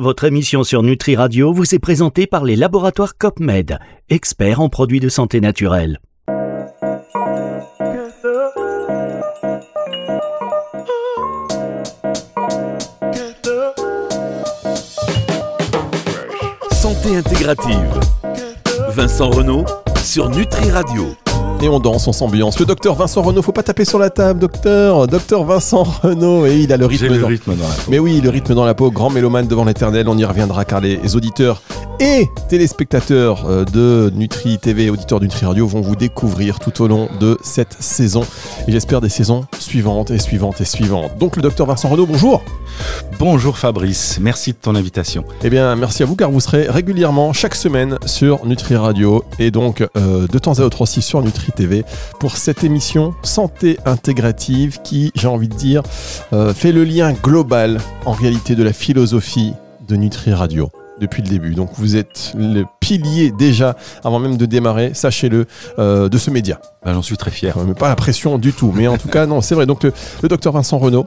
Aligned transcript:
Votre 0.00 0.26
émission 0.26 0.62
sur 0.62 0.84
Nutri 0.84 1.16
Radio 1.16 1.52
vous 1.52 1.74
est 1.74 1.80
présentée 1.80 2.28
par 2.28 2.44
les 2.44 2.54
laboratoires 2.54 3.18
COPMED, 3.18 3.80
experts 4.08 4.60
en 4.60 4.68
produits 4.68 5.00
de 5.00 5.08
santé 5.08 5.40
naturelle. 5.40 5.98
Santé 16.70 17.16
intégrative. 17.16 18.00
Vincent 18.90 19.30
Renault 19.30 19.64
sur 20.04 20.30
Nutri 20.30 20.70
Radio. 20.70 21.08
Et 21.60 21.68
on 21.68 21.80
danse, 21.80 22.06
on 22.06 22.12
s'ambiance. 22.12 22.58
Le 22.60 22.66
docteur 22.66 22.94
Vincent 22.94 23.20
Renault, 23.20 23.42
faut 23.42 23.50
pas 23.50 23.64
taper 23.64 23.84
sur 23.84 23.98
la 23.98 24.10
table, 24.10 24.38
docteur. 24.38 25.08
Docteur 25.08 25.42
Vincent 25.42 25.82
Renault, 25.82 26.46
et 26.46 26.56
il 26.60 26.72
a 26.72 26.76
le 26.76 26.86
rythme. 26.86 27.06
J'ai 27.06 27.12
le 27.12 27.20
dans- 27.20 27.26
rythme 27.26 27.56
dans 27.56 27.64
la 27.68 27.74
peau. 27.74 27.82
Mais 27.90 27.98
oui, 27.98 28.20
le 28.22 28.30
rythme 28.30 28.54
dans 28.54 28.64
la 28.64 28.74
peau, 28.74 28.92
grand 28.92 29.10
mélomane 29.10 29.48
devant 29.48 29.64
l'éternel, 29.64 30.08
on 30.08 30.16
y 30.16 30.24
reviendra 30.24 30.64
car 30.64 30.80
les 30.80 31.16
auditeurs 31.16 31.60
et 31.98 32.28
téléspectateurs 32.48 33.44
euh, 33.48 33.64
de 33.64 34.12
Nutri 34.14 34.58
TV, 34.58 34.88
auditeurs 34.88 35.18
de 35.18 35.24
Nutri 35.24 35.46
Radio 35.46 35.66
vont 35.66 35.80
vous 35.80 35.96
découvrir 35.96 36.60
tout 36.60 36.80
au 36.80 36.86
long 36.86 37.08
de 37.18 37.36
cette 37.42 37.76
saison. 37.80 38.20
Et 38.68 38.72
j'espère 38.72 39.00
des 39.00 39.08
saisons 39.08 39.44
suivantes 39.68 40.10
et 40.10 40.18
suivantes 40.18 40.62
et 40.62 40.64
suivantes. 40.64 41.18
Donc 41.18 41.36
le 41.36 41.42
docteur 41.42 41.66
Vincent 41.66 41.90
Renault, 41.90 42.06
bonjour. 42.06 42.42
Bonjour 43.18 43.58
Fabrice, 43.58 44.18
merci 44.18 44.52
de 44.52 44.56
ton 44.56 44.74
invitation. 44.74 45.24
Eh 45.44 45.50
bien, 45.50 45.76
merci 45.76 46.02
à 46.02 46.06
vous 46.06 46.16
car 46.16 46.30
vous 46.30 46.40
serez 46.40 46.66
régulièrement 46.70 47.34
chaque 47.34 47.54
semaine 47.54 47.98
sur 48.06 48.46
Nutri 48.46 48.76
Radio 48.76 49.24
et 49.38 49.50
donc 49.50 49.82
euh, 49.82 50.26
de 50.26 50.38
temps 50.38 50.58
à 50.58 50.62
autre 50.62 50.80
aussi 50.80 51.02
sur 51.02 51.20
Nutri 51.20 51.52
TV 51.52 51.84
pour 52.18 52.38
cette 52.38 52.64
émission 52.64 53.14
Santé 53.22 53.78
intégrative 53.84 54.80
qui, 54.82 55.12
j'ai 55.14 55.28
envie 55.28 55.48
de 55.48 55.54
dire, 55.54 55.82
euh, 56.32 56.54
fait 56.54 56.72
le 56.72 56.84
lien 56.84 57.12
global 57.12 57.78
en 58.06 58.12
réalité 58.12 58.54
de 58.54 58.62
la 58.62 58.72
philosophie 58.72 59.52
de 59.86 59.96
Nutri 59.96 60.32
Radio 60.32 60.70
depuis 61.00 61.22
le 61.22 61.28
début. 61.28 61.54
Donc 61.54 61.70
vous 61.74 61.96
êtes 61.96 62.32
le 62.36 62.64
pilier 62.80 63.32
déjà, 63.36 63.76
avant 64.04 64.18
même 64.18 64.36
de 64.36 64.46
démarrer, 64.46 64.92
sachez-le, 64.94 65.46
euh, 65.78 66.08
de 66.08 66.18
ce 66.18 66.30
média. 66.30 66.60
Ben, 66.84 66.94
J'en 66.94 67.02
suis 67.02 67.16
très 67.16 67.30
fier. 67.30 67.56
Mais 67.66 67.74
pas 67.74 67.88
la 67.88 67.96
pression 67.96 68.38
du 68.38 68.52
tout. 68.52 68.72
Mais 68.74 68.86
en 68.88 68.98
tout 68.98 69.08
cas, 69.08 69.26
non, 69.26 69.40
c'est 69.40 69.54
vrai. 69.54 69.66
Donc, 69.66 69.82
le, 69.82 69.92
le 70.22 70.28
docteur 70.28 70.52
Vincent 70.52 70.78
Renaud, 70.78 71.06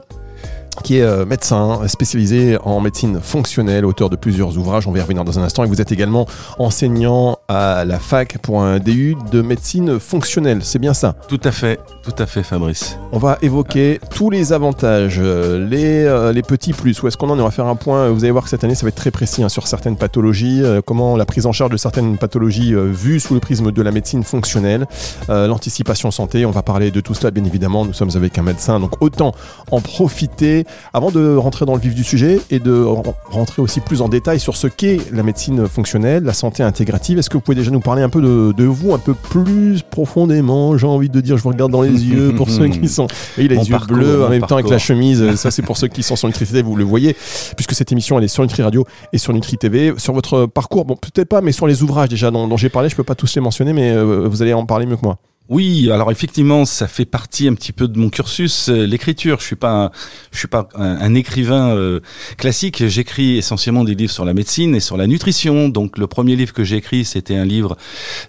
qui 0.74 0.98
est 0.98 1.02
euh, 1.02 1.24
médecin 1.24 1.80
spécialisé 1.86 2.58
en 2.64 2.80
médecine 2.80 3.20
fonctionnelle, 3.22 3.84
auteur 3.84 4.10
de 4.10 4.16
plusieurs 4.16 4.56
ouvrages, 4.58 4.86
on 4.86 4.92
va 4.92 4.98
y 4.98 5.02
revenir 5.02 5.24
dans 5.24 5.38
un 5.38 5.42
instant, 5.42 5.64
et 5.64 5.66
vous 5.66 5.80
êtes 5.80 5.92
également 5.92 6.26
enseignant 6.58 7.38
à 7.48 7.84
la 7.84 7.98
fac 7.98 8.38
pour 8.38 8.62
un 8.62 8.78
DU 8.78 9.16
de 9.30 9.42
médecine 9.42 9.98
fonctionnelle, 9.98 10.60
c'est 10.62 10.78
bien 10.78 10.94
ça? 10.94 11.14
Tout 11.28 11.40
à 11.44 11.50
fait, 11.50 11.80
tout 12.02 12.14
à 12.18 12.26
fait 12.26 12.42
Fabrice. 12.42 12.98
On 13.12 13.18
va 13.18 13.38
évoquer 13.42 14.00
tous 14.10 14.30
les 14.30 14.52
avantages, 14.52 15.18
euh, 15.18 15.66
les, 15.66 16.04
euh, 16.04 16.32
les 16.32 16.42
petits 16.42 16.72
plus, 16.72 17.02
où 17.02 17.08
est-ce 17.08 17.16
qu'on 17.16 17.30
en 17.30 17.38
est, 17.38 17.42
on 17.42 17.44
va 17.44 17.50
faire 17.50 17.66
un 17.66 17.76
point, 17.76 18.08
vous 18.10 18.24
allez 18.24 18.30
voir 18.30 18.44
que 18.44 18.50
cette 18.50 18.64
année 18.64 18.74
ça 18.74 18.82
va 18.82 18.88
être 18.88 18.94
très 18.94 19.10
précis 19.10 19.42
hein, 19.42 19.48
sur 19.48 19.66
certaines 19.66 19.96
pathologies, 19.96 20.62
euh, 20.62 20.80
comment 20.84 21.16
la 21.16 21.24
prise 21.24 21.46
en 21.46 21.52
charge 21.52 21.70
de 21.70 21.76
certaines 21.76 22.18
pathologies 22.18 22.74
euh, 22.74 22.90
vues 22.90 23.20
sous 23.20 23.34
le 23.34 23.40
prisme 23.40 23.72
de 23.72 23.82
la 23.82 23.90
médecine 23.90 24.22
fonctionnelle, 24.22 24.86
euh, 25.30 25.46
l'anticipation 25.46 26.10
santé, 26.10 26.46
on 26.46 26.50
va 26.50 26.62
parler 26.62 26.90
de 26.90 27.00
tout 27.00 27.14
cela 27.14 27.30
bien 27.30 27.44
évidemment, 27.44 27.84
nous 27.84 27.92
sommes 27.92 28.10
avec 28.14 28.38
un 28.38 28.42
médecin, 28.42 28.80
donc 28.80 29.00
autant 29.00 29.32
en 29.70 29.80
profiter 29.80 30.61
avant 30.92 31.10
de 31.10 31.36
rentrer 31.36 31.64
dans 31.66 31.74
le 31.74 31.80
vif 31.80 31.94
du 31.94 32.04
sujet 32.04 32.40
et 32.50 32.58
de 32.58 32.72
re- 32.84 33.14
rentrer 33.30 33.62
aussi 33.62 33.80
plus 33.80 34.02
en 34.02 34.08
détail 34.08 34.40
sur 34.40 34.56
ce 34.56 34.66
qu'est 34.66 34.98
la 35.12 35.22
médecine 35.22 35.66
fonctionnelle, 35.66 36.24
la 36.24 36.32
santé 36.32 36.62
intégrative. 36.62 37.18
Est-ce 37.18 37.30
que 37.30 37.36
vous 37.36 37.40
pouvez 37.42 37.54
déjà 37.56 37.70
nous 37.70 37.80
parler 37.80 38.02
un 38.02 38.08
peu 38.08 38.20
de, 38.20 38.52
de 38.56 38.64
vous, 38.64 38.94
un 38.94 38.98
peu 38.98 39.14
plus 39.14 39.82
profondément? 39.82 40.76
J'ai 40.76 40.86
envie 40.86 41.08
de 41.08 41.20
dire, 41.20 41.36
je 41.36 41.42
vous 41.42 41.48
regarde 41.50 41.72
dans 41.72 41.82
les 41.82 41.90
yeux 42.04 42.34
pour 42.36 42.50
ceux 42.50 42.68
qui 42.68 42.88
sont. 42.88 43.06
Et 43.38 43.44
il 43.44 43.52
a 43.52 43.56
Mon 43.56 43.60
les 43.62 43.68
yeux 43.68 43.76
parcours, 43.76 43.96
bleus 43.96 44.24
en 44.24 44.28
même 44.28 44.42
temps 44.42 44.56
avec 44.56 44.68
la 44.70 44.78
chemise. 44.78 45.34
Ça, 45.36 45.50
c'est 45.50 45.62
pour 45.62 45.76
ceux 45.76 45.88
qui 45.88 46.02
sont 46.02 46.16
sur 46.16 46.28
Nutri 46.28 46.46
TV, 46.46 46.62
vous 46.62 46.76
le 46.76 46.84
voyez, 46.84 47.16
puisque 47.56 47.74
cette 47.74 47.90
émission 47.92 48.18
elle 48.18 48.24
est 48.24 48.28
sur 48.28 48.42
Nutri 48.42 48.62
Radio 48.62 48.84
et 49.12 49.18
sur 49.18 49.32
Nutri 49.32 49.56
TV. 49.58 49.92
Sur 49.96 50.12
votre 50.12 50.46
parcours, 50.46 50.84
bon, 50.84 50.96
peut-être 50.96 51.28
pas, 51.28 51.40
mais 51.40 51.52
sur 51.52 51.66
les 51.66 51.82
ouvrages 51.82 52.08
déjà 52.08 52.30
dont, 52.30 52.46
dont 52.48 52.56
j'ai 52.56 52.68
parlé, 52.68 52.88
je 52.88 52.96
peux 52.96 53.04
pas 53.04 53.14
tous 53.14 53.34
les 53.34 53.40
mentionner, 53.40 53.72
mais 53.72 53.90
euh, 53.92 54.26
vous 54.28 54.42
allez 54.42 54.52
en 54.52 54.66
parler 54.66 54.86
mieux 54.86 54.96
que 54.96 55.04
moi. 55.04 55.18
Oui, 55.52 55.90
alors 55.92 56.10
effectivement, 56.10 56.64
ça 56.64 56.88
fait 56.88 57.04
partie 57.04 57.46
un 57.46 57.52
petit 57.52 57.72
peu 57.72 57.86
de 57.86 57.98
mon 57.98 58.08
cursus, 58.08 58.70
euh, 58.70 58.86
l'écriture. 58.86 59.38
Je 59.40 59.44
suis 59.44 59.54
pas, 59.54 59.92
je 60.30 60.38
suis 60.38 60.48
pas 60.48 60.66
un, 60.74 61.14
écrivain 61.14 61.76
euh, 61.76 62.00
classique. 62.38 62.86
J'écris 62.86 63.36
essentiellement 63.36 63.84
des 63.84 63.94
livres 63.94 64.10
sur 64.10 64.24
la 64.24 64.32
médecine 64.32 64.74
et 64.74 64.80
sur 64.80 64.96
la 64.96 65.06
nutrition. 65.06 65.68
Donc, 65.68 65.98
le 65.98 66.06
premier 66.06 66.36
livre 66.36 66.54
que 66.54 66.64
j'ai 66.64 66.76
écrit, 66.76 67.04
c'était 67.04 67.36
un 67.36 67.44
livre 67.44 67.76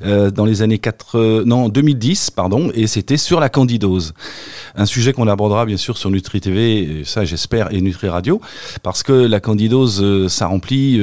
euh, 0.03 0.31
dans 0.31 0.43
les 0.43 0.63
années 0.63 0.79
4, 0.79 1.17
euh, 1.17 1.43
non 1.45 1.69
2010, 1.69 2.31
pardon, 2.31 2.69
et 2.73 2.87
c'était 2.87 3.15
sur 3.15 3.39
la 3.39 3.47
candidose. 3.47 4.13
Un 4.75 4.85
sujet 4.85 5.13
qu'on 5.13 5.29
abordera 5.29 5.65
bien 5.65 5.77
sûr 5.77 5.97
sur 5.97 6.11
Nutri 6.11 6.41
TV, 6.41 7.03
ça 7.05 7.23
j'espère, 7.23 7.73
et 7.73 7.79
Nutri 7.79 8.09
Radio, 8.09 8.41
parce 8.83 9.01
que 9.01 9.13
la 9.13 9.39
candidose, 9.39 10.27
ça 10.27 10.47
remplit. 10.47 10.99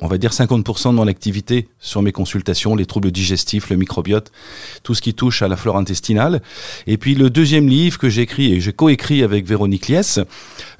On 0.00 0.06
va 0.06 0.18
dire 0.18 0.30
50% 0.30 0.90
de 0.90 0.94
mon 0.94 1.06
activité 1.06 1.68
sur 1.78 2.02
mes 2.02 2.12
consultations, 2.12 2.74
les 2.74 2.86
troubles 2.86 3.10
digestifs, 3.10 3.70
le 3.70 3.76
microbiote, 3.76 4.32
tout 4.82 4.94
ce 4.94 5.02
qui 5.02 5.14
touche 5.14 5.42
à 5.42 5.48
la 5.48 5.56
flore 5.56 5.76
intestinale. 5.76 6.42
Et 6.86 6.96
puis 6.96 7.14
le 7.14 7.30
deuxième 7.30 7.68
livre 7.68 7.98
que 7.98 8.08
j'ai 8.08 8.22
écrit, 8.22 8.54
et 8.54 8.60
j'ai 8.60 8.72
coécrit 8.72 9.22
avec 9.22 9.46
Véronique 9.46 9.88
Liès, 9.88 10.20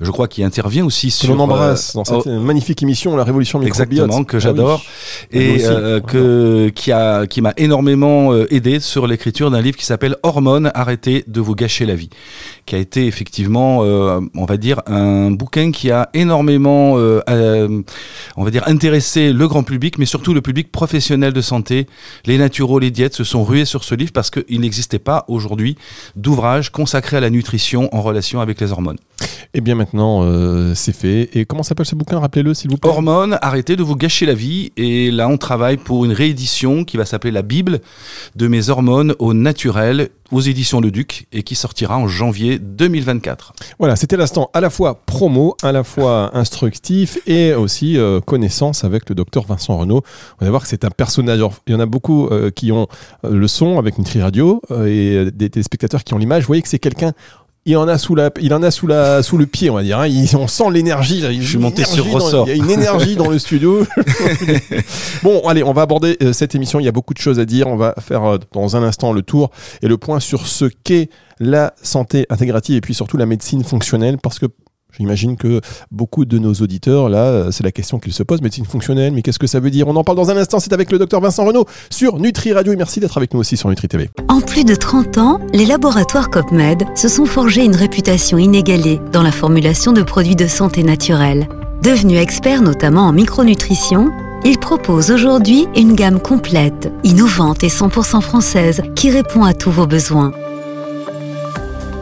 je 0.00 0.10
crois 0.10 0.28
qu'il 0.28 0.44
intervient 0.44 0.84
aussi 0.84 1.10
sur... 1.10 1.34
l'on 1.34 1.40
embrasse 1.40 1.90
euh, 1.90 1.98
dans 1.98 2.04
cette 2.04 2.26
oh, 2.26 2.40
magnifique 2.40 2.82
émission, 2.82 3.16
La 3.16 3.24
Révolution 3.24 3.58
microbiote. 3.58 3.90
Exactement, 3.92 4.24
que 4.24 4.36
Ah 4.36 4.40
j'adore. 4.40 4.82
oui. 5.32 5.38
Et 5.38 5.64
euh, 5.64 6.00
que 6.00 6.70
qui 6.74 6.92
a 6.92 7.26
qui 7.26 7.40
m'a 7.40 7.52
énormément 7.56 8.32
euh, 8.32 8.52
aidé 8.52 8.80
sur 8.80 9.06
l'écriture 9.06 9.50
d'un 9.50 9.60
livre 9.60 9.76
qui 9.76 9.84
s'appelle 9.84 10.16
Hormones 10.22 10.70
arrêtez 10.74 11.24
de 11.26 11.40
vous 11.40 11.54
gâcher 11.54 11.86
la 11.86 11.94
vie 11.94 12.10
qui 12.70 12.76
a 12.76 12.78
été 12.78 13.08
effectivement 13.08 13.80
euh, 13.82 14.20
on 14.36 14.44
va 14.44 14.56
dire 14.56 14.80
un 14.86 15.32
bouquin 15.32 15.72
qui 15.72 15.90
a 15.90 16.08
énormément 16.14 16.98
euh, 16.98 17.20
euh, 17.28 17.82
on 18.36 18.44
va 18.44 18.52
dire 18.52 18.62
intéressé 18.68 19.09
le 19.16 19.46
grand 19.48 19.62
public 19.62 19.98
mais 19.98 20.06
surtout 20.06 20.34
le 20.34 20.40
public 20.40 20.70
professionnel 20.70 21.32
de 21.32 21.40
santé. 21.40 21.86
Les 22.26 22.38
naturaux 22.38 22.78
les 22.78 22.90
diètes 22.90 23.14
se 23.14 23.24
sont 23.24 23.44
rués 23.44 23.64
sur 23.64 23.84
ce 23.84 23.94
livre 23.94 24.12
parce 24.12 24.30
qu'il 24.30 24.60
n'existait 24.60 24.98
pas 24.98 25.24
aujourd'hui 25.28 25.76
d'ouvrage 26.16 26.70
consacré 26.70 27.16
à 27.16 27.20
la 27.20 27.30
nutrition 27.30 27.94
en 27.94 28.02
relation 28.02 28.40
avec 28.40 28.60
les 28.60 28.72
hormones 28.72 28.98
Et 29.52 29.60
bien 29.60 29.74
maintenant, 29.74 30.22
euh, 30.22 30.74
c'est 30.74 30.94
fait. 30.94 31.30
Et 31.34 31.44
comment 31.44 31.62
s'appelle 31.62 31.86
ce 31.86 31.96
bouquin? 31.96 32.20
Rappelez-le, 32.20 32.54
s'il 32.54 32.70
vous 32.70 32.76
plaît. 32.76 32.90
Hormones, 32.90 33.38
arrêtez 33.42 33.76
de 33.76 33.82
vous 33.82 33.96
gâcher 33.96 34.26
la 34.26 34.34
vie. 34.34 34.72
Et 34.76 35.10
là, 35.10 35.28
on 35.28 35.38
travaille 35.38 35.76
pour 35.76 36.04
une 36.04 36.12
réédition 36.12 36.84
qui 36.84 36.96
va 36.96 37.04
s'appeler 37.04 37.32
La 37.32 37.42
Bible 37.42 37.80
de 38.36 38.46
mes 38.46 38.68
hormones 38.68 39.14
au 39.18 39.34
naturel 39.34 40.10
aux 40.30 40.40
éditions 40.40 40.80
Le 40.80 40.92
Duc 40.92 41.26
et 41.32 41.42
qui 41.42 41.56
sortira 41.56 41.98
en 41.98 42.06
janvier 42.06 42.60
2024. 42.60 43.52
Voilà, 43.80 43.96
c'était 43.96 44.16
l'instant 44.16 44.50
à 44.54 44.60
la 44.60 44.70
fois 44.70 45.00
promo, 45.04 45.56
à 45.62 45.72
la 45.72 45.82
fois 45.82 46.30
instructif 46.36 47.18
et 47.26 47.52
aussi 47.54 47.98
euh, 47.98 48.20
connaissance 48.20 48.84
avec 48.84 49.08
le 49.08 49.16
docteur 49.16 49.44
Vincent 49.44 49.76
Renaud. 49.76 50.02
On 50.40 50.44
va 50.44 50.50
voir 50.50 50.62
que 50.62 50.68
c'est 50.68 50.84
un 50.84 50.90
personnage. 50.90 51.40
Il 51.66 51.72
y 51.72 51.76
en 51.76 51.80
a 51.80 51.86
beaucoup 51.86 52.28
euh, 52.28 52.50
qui 52.50 52.70
ont 52.70 52.86
le 53.28 53.48
son 53.48 53.78
avec 53.78 53.98
Nutri 53.98 54.22
Radio 54.22 54.62
et 54.86 55.30
des 55.32 55.50
téléspectateurs 55.50 56.04
qui 56.04 56.14
ont 56.14 56.18
l'image. 56.18 56.44
Vous 56.44 56.48
voyez 56.48 56.62
que 56.62 56.68
c'est 56.68 56.78
quelqu'un. 56.78 57.12
Il 57.66 57.76
en 57.76 57.86
a 57.88 57.98
sous 57.98 58.14
la, 58.14 58.30
il 58.40 58.54
en 58.54 58.62
a 58.62 58.70
sous 58.70 58.86
la, 58.86 59.22
sous 59.22 59.36
le 59.36 59.46
pied, 59.46 59.68
on 59.68 59.74
va 59.74 59.82
dire. 59.82 59.98
hein. 59.98 60.06
Il- 60.06 60.34
on 60.36 60.48
sent 60.48 60.70
l'énergie. 60.72 61.20
Je 61.40 61.46
suis 61.46 61.58
monté 61.58 61.84
sur 61.84 62.04
dans- 62.06 62.10
ressort. 62.12 62.48
Il 62.48 62.56
y 62.56 62.60
a 62.60 62.64
une 62.64 62.70
énergie 62.70 63.16
dans 63.16 63.28
le 63.28 63.38
studio. 63.38 63.86
bon, 65.22 65.40
allez, 65.46 65.62
on 65.62 65.72
va 65.72 65.82
aborder 65.82 66.16
euh, 66.22 66.32
cette 66.32 66.54
émission. 66.54 66.80
Il 66.80 66.84
y 66.84 66.88
a 66.88 66.92
beaucoup 66.92 67.14
de 67.14 67.18
choses 67.18 67.38
à 67.38 67.44
dire. 67.44 67.66
On 67.66 67.76
va 67.76 67.94
faire 68.00 68.24
euh, 68.24 68.38
dans 68.52 68.76
un 68.76 68.82
instant 68.82 69.12
le 69.12 69.22
tour 69.22 69.50
et 69.82 69.88
le 69.88 69.98
point 69.98 70.20
sur 70.20 70.46
ce 70.46 70.64
qu'est 70.64 71.10
la 71.38 71.74
santé 71.82 72.26
intégrative 72.30 72.76
et 72.76 72.80
puis 72.80 72.94
surtout 72.94 73.16
la 73.16 73.26
médecine 73.26 73.64
fonctionnelle 73.64 74.18
parce 74.22 74.38
que 74.38 74.46
J'imagine 74.98 75.36
que 75.36 75.60
beaucoup 75.90 76.24
de 76.24 76.38
nos 76.38 76.52
auditeurs, 76.54 77.08
là, 77.08 77.50
c'est 77.50 77.64
la 77.64 77.72
question 77.72 77.98
qu'ils 77.98 78.12
se 78.12 78.22
posent, 78.22 78.42
médecine 78.42 78.64
fonctionnelle, 78.64 79.12
mais 79.12 79.22
qu'est-ce 79.22 79.38
que 79.38 79.46
ça 79.46 79.60
veut 79.60 79.70
dire? 79.70 79.88
On 79.88 79.96
en 79.96 80.04
parle 80.04 80.16
dans 80.16 80.30
un 80.30 80.36
instant, 80.36 80.60
c'est 80.60 80.72
avec 80.72 80.90
le 80.90 80.98
docteur 80.98 81.20
Vincent 81.20 81.44
Renaud 81.44 81.64
sur 81.90 82.18
Nutri 82.18 82.52
Radio 82.52 82.72
et 82.72 82.76
merci 82.76 83.00
d'être 83.00 83.16
avec 83.16 83.34
nous 83.34 83.40
aussi 83.40 83.56
sur 83.56 83.68
Nutri 83.68 83.88
TV. 83.88 84.10
En 84.28 84.40
plus 84.40 84.64
de 84.64 84.74
30 84.74 85.18
ans, 85.18 85.40
les 85.52 85.66
laboratoires 85.66 86.30
COPMED 86.30 86.84
se 86.94 87.08
sont 87.08 87.26
forgés 87.26 87.64
une 87.64 87.76
réputation 87.76 88.38
inégalée 88.38 89.00
dans 89.12 89.22
la 89.22 89.32
formulation 89.32 89.92
de 89.92 90.02
produits 90.02 90.36
de 90.36 90.46
santé 90.46 90.82
naturelle. 90.82 91.48
Devenus 91.82 92.18
experts 92.18 92.62
notamment 92.62 93.02
en 93.02 93.12
micronutrition, 93.12 94.10
ils 94.44 94.58
proposent 94.58 95.10
aujourd'hui 95.10 95.66
une 95.76 95.94
gamme 95.94 96.20
complète, 96.20 96.92
innovante 97.04 97.64
et 97.64 97.68
100% 97.68 98.20
française 98.20 98.82
qui 98.96 99.10
répond 99.10 99.44
à 99.44 99.54
tous 99.54 99.70
vos 99.70 99.86
besoins. 99.86 100.32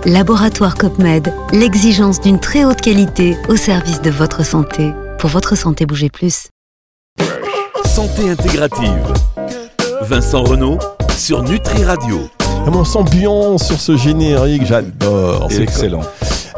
Laboratoire 0.07 0.77
COPMED, 0.77 1.33
l'exigence 1.53 2.21
d'une 2.21 2.39
très 2.39 2.65
haute 2.65 2.81
qualité 2.81 3.37
au 3.49 3.57
service 3.57 4.01
de 4.01 4.11
votre 4.11 4.45
santé. 4.45 4.93
Pour 5.19 5.29
votre 5.29 5.57
santé, 5.57 5.87
bougez 5.87 6.09
plus. 6.09 6.49
Santé 7.85 8.31
intégrative. 8.31 9.13
Vincent 10.03 10.45
Renault 10.45 10.79
sur 11.17 11.43
Nutri 11.43 11.85
Radio. 11.85 12.29
Comment 12.65 12.81
on 12.81 12.85
s'ambiance 12.85 13.67
sur 13.67 13.81
ce 13.81 13.97
générique, 13.97 14.65
j'adore. 14.67 15.49
C'est 15.51 15.57
C'est 15.57 15.63
excellent. 15.65 16.03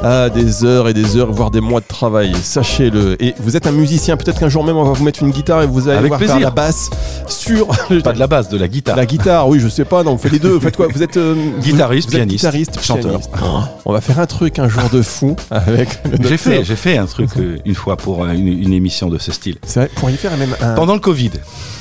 Ah, 0.02 0.30
des 0.30 0.64
heures 0.64 0.88
et 0.88 0.94
des 0.94 1.16
heures, 1.18 1.30
voire 1.30 1.50
des 1.50 1.60
mois 1.60 1.80
de 1.80 1.86
travail, 1.86 2.32
sachez-le. 2.42 3.22
Et 3.22 3.34
vous 3.38 3.56
êtes 3.56 3.66
un 3.66 3.72
musicien, 3.72 4.16
peut-être 4.16 4.40
qu'un 4.40 4.48
jour 4.48 4.64
même 4.64 4.78
on 4.78 4.84
va 4.84 4.92
vous 4.92 5.04
mettre 5.04 5.22
une 5.22 5.30
guitare 5.30 5.62
et 5.62 5.66
vous 5.66 5.88
allez 5.88 5.98
Avec 5.98 6.08
voir 6.08 6.20
faire 6.20 6.40
la 6.40 6.50
basse 6.50 6.88
sur 7.26 7.66
Pas 8.02 8.12
de 8.14 8.18
la 8.18 8.26
base, 8.26 8.48
de 8.48 8.56
la 8.56 8.66
guitare. 8.66 8.96
la 8.96 9.04
guitare. 9.04 9.46
Oui, 9.46 9.60
je 9.60 9.68
sais 9.68 9.84
pas, 9.84 10.02
non, 10.02 10.12
vous 10.12 10.18
faites 10.18 10.32
les 10.32 10.38
deux. 10.38 10.52
Vous 10.52 10.60
faites 10.60 10.76
quoi? 10.76 10.86
Vous 10.92 11.02
êtes 11.02 11.18
euh, 11.18 11.34
Guitariste, 11.60 12.08
vous 12.08 12.16
êtes 12.16 12.22
pianiste, 12.22 12.44
guitariste, 12.44 12.80
chanteur. 12.82 13.10
pianiste. 13.10 13.30
Oh, 13.42 13.58
on 13.84 13.92
va 13.92 14.00
faire 14.00 14.18
un 14.20 14.26
truc 14.26 14.58
un 14.58 14.68
jour 14.68 14.88
de 14.90 15.02
fou 15.02 15.36
avec. 15.50 15.90
J'ai 16.26 16.38
fait, 16.38 16.64
j'ai 16.64 16.76
fait 16.76 16.96
un 16.96 17.06
truc 17.06 17.28
euh, 17.36 17.58
une 17.66 17.74
fois 17.74 17.96
pour 17.98 18.24
euh, 18.24 18.32
une, 18.32 18.48
une 18.48 18.72
émission 18.72 19.08
de 19.10 19.18
ce 19.18 19.32
style. 19.32 19.56
C'est 19.66 19.80
vrai, 19.80 19.90
pour 19.96 20.08
y 20.08 20.16
faire 20.16 20.34
même 20.38 20.56
un. 20.62 20.74
Pendant 20.76 20.94
le 20.94 21.00
Covid. 21.00 21.32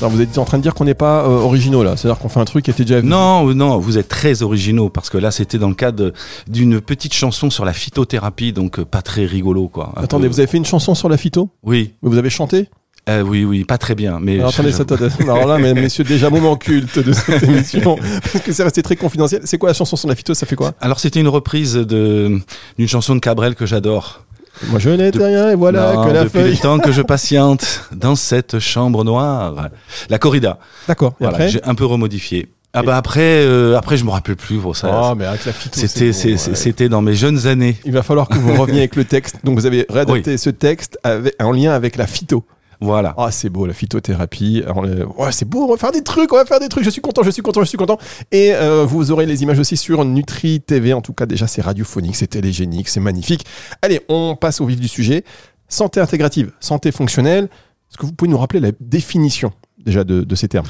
Non, 0.02 0.10
vous 0.10 0.20
êtes 0.22 0.38
en 0.38 0.46
train 0.46 0.58
de 0.58 0.64
dire 0.64 0.74
qu'on 0.74 0.86
n'est 0.86 0.94
pas 0.94 1.26
originaux 1.26 1.84
là. 1.84 1.96
C'est-à-dire 1.96 2.20
qu'on 2.20 2.30
fait 2.30 2.40
un 2.42 2.46
truc 2.46 2.66
qui 2.66 2.72
était 2.72 2.84
déjà. 2.84 3.02
Non, 3.02 3.46
non, 3.56 3.78
vous 3.78 3.98
êtes 3.98 4.10
très 4.10 4.42
originaux 4.44 4.90
parce 4.90 5.10
que 5.10 5.18
là, 5.18 5.32
c'était 5.32 5.58
dans 5.58 5.70
le 5.70 5.76
cadre 5.76 6.12
d'une 6.50 6.82
petite 6.82 7.14
chanson 7.14 7.50
sur 7.50 7.64
la 7.64 7.72
phytothérapie, 8.10 8.54
donc 8.54 8.80
euh, 8.80 8.86
pas 8.86 9.02
très 9.02 9.26
rigolo, 9.26 9.68
quoi. 9.68 9.94
Attendez, 9.96 10.28
peu- 10.28 10.34
vous 10.34 10.40
avez 10.40 10.48
fait 10.48 10.58
une 10.58 10.66
chanson 10.66 10.96
sur 10.96 11.10
la 11.10 11.18
phyto? 11.18 11.50
Oui, 11.64 11.94
Vous 12.02 12.18
avez 12.18 12.30
chanté? 12.30 12.68
Euh, 13.08 13.22
oui, 13.22 13.44
oui, 13.44 13.64
pas 13.64 13.78
très 13.78 13.96
bien, 13.96 14.20
mais. 14.22 14.36
Alors, 14.40 14.50
attendez. 14.54 14.74
Alors 15.22 15.48
là, 15.48 15.58
mais, 15.58 15.74
messieurs, 15.74 16.04
déjà 16.04 16.30
moment 16.30 16.56
culte 16.58 17.00
de 17.00 17.12
cette 17.14 17.44
émission, 17.50 17.96
parce 18.22 18.44
que 18.44 18.52
c'est 18.52 18.64
resté 18.64 18.84
très 18.84 18.96
confidentiel. 18.96 19.42
C'est 19.46 19.58
quoi 19.58 19.70
la 19.70 19.74
chanson 19.74 19.96
sur 19.96 20.08
la 20.08 20.16
phyto? 20.16 20.34
Ça 20.34 20.46
fait 20.46 20.56
quoi? 20.56 20.74
Alors, 20.80 21.00
c'était 21.00 21.20
une 21.20 21.28
reprise 21.28 21.74
de 21.74 22.40
d'une 22.78 22.88
chanson 22.88 23.16
de 23.16 23.20
Cabrel 23.20 23.56
que 23.56 23.66
j'adore. 23.66 24.26
Moi, 24.68 24.80
je 24.80 24.90
n'étais 24.90 25.26
rien 25.26 25.50
et 25.52 25.56
voilà 25.56 25.94
Non, 25.94 26.04
que 26.06 26.10
la 26.12 26.24
depuis 26.26 26.40
feuille. 26.40 26.52
le 26.52 26.58
temps 26.58 26.80
que 26.80 26.92
je 26.92 27.02
patiente 27.02 27.86
dans 27.96 28.16
cette 28.16 28.60
chambre 28.60 29.04
noire. 29.06 29.70
La 30.10 30.20
corrida. 30.20 30.60
D'accord. 30.88 31.14
Voilà, 31.20 31.48
j'ai 31.48 31.64
un 31.64 31.76
peu 31.76 31.86
remodifié. 31.86 32.50
Ah 32.74 32.84
bah 32.84 32.98
après, 32.98 33.22
euh, 33.46 33.76
après 33.78 33.98
je 33.98 34.06
me 34.06 34.12
rappelle 34.12 34.36
plus. 34.36 34.58
Bon, 34.58 34.74
ça, 34.74 35.10
Oh, 35.12 35.16
mais 35.16 35.26
avec 35.26 35.44
la 35.46 35.54
phyto. 35.54 35.80
c'était, 35.80 36.14
c'est 36.14 36.32
bon, 36.32 36.38
c'est- 36.38 36.50
ouais. 36.52 36.56
c'était 36.56 36.88
dans 36.90 37.02
mes 37.02 37.16
jeunes 37.16 37.48
années. 37.48 37.78
Il 37.86 37.92
va 37.94 38.04
falloir 38.04 38.28
que 38.28 38.38
vous 38.38 38.54
reveniez 38.62 38.80
avec 38.80 38.96
le 38.96 39.06
texte. 39.06 39.38
Donc, 39.44 39.58
vous 39.58 39.66
avez 39.66 39.86
réadapté 39.90 40.38
ce 40.38 40.50
texte 40.52 41.00
avec, 41.04 41.36
en 41.42 41.52
lien 41.52 41.72
avec 41.74 41.96
la 41.96 42.06
phyto. 42.06 42.44
Voilà. 42.82 43.14
Ah, 43.18 43.30
c'est 43.32 43.50
beau, 43.50 43.66
la 43.66 43.74
phytothérapie. 43.74 44.62
Alors, 44.66 44.86
euh, 44.86 45.04
ouais, 45.18 45.32
c'est 45.34 45.44
beau, 45.44 45.66
on 45.66 45.72
va 45.72 45.78
faire 45.78 45.92
des 45.92 46.04
trucs, 46.04 46.32
on 46.32 46.38
va 46.38 46.46
faire 46.46 46.60
des 46.62 46.70
trucs. 46.70 46.86
Je 46.86 46.90
suis 46.90 47.02
content, 47.02 47.24
je 47.24 47.32
suis 47.32 47.42
content, 47.42 47.62
je 47.62 47.68
suis 47.68 47.78
content. 47.78 47.98
Et 48.32 48.54
euh, 48.54 48.86
vous 48.86 49.12
aurez 49.12 49.26
les 49.26 49.42
images 49.44 49.60
aussi 49.60 49.76
sur 49.76 50.06
Nutri 50.06 50.62
TV. 50.62 50.94
En 50.94 51.02
tout 51.02 51.12
cas, 51.12 51.26
déjà, 51.26 51.46
c'est 51.48 51.62
radiophonique, 51.62 52.16
c'est 52.16 52.28
télégénique, 52.28 52.88
c'est 52.88 53.02
magnifique. 53.02 53.46
Allez, 53.82 54.00
on 54.10 54.36
passe 54.36 54.62
au 54.62 54.66
vif 54.66 54.80
du 54.80 54.88
sujet. 54.88 55.26
Santé 55.68 56.00
intégrative, 56.00 56.52
santé 56.62 56.92
fonctionnelle. 56.94 57.46
Est-ce 57.92 57.98
que 57.98 58.06
vous 58.06 58.14
pouvez 58.14 58.30
nous 58.32 58.38
rappeler 58.38 58.60
la 58.62 58.72
définition 58.80 59.52
déjà 59.84 60.04
de, 60.04 60.36
ces 60.36 60.48
termes 60.48 60.66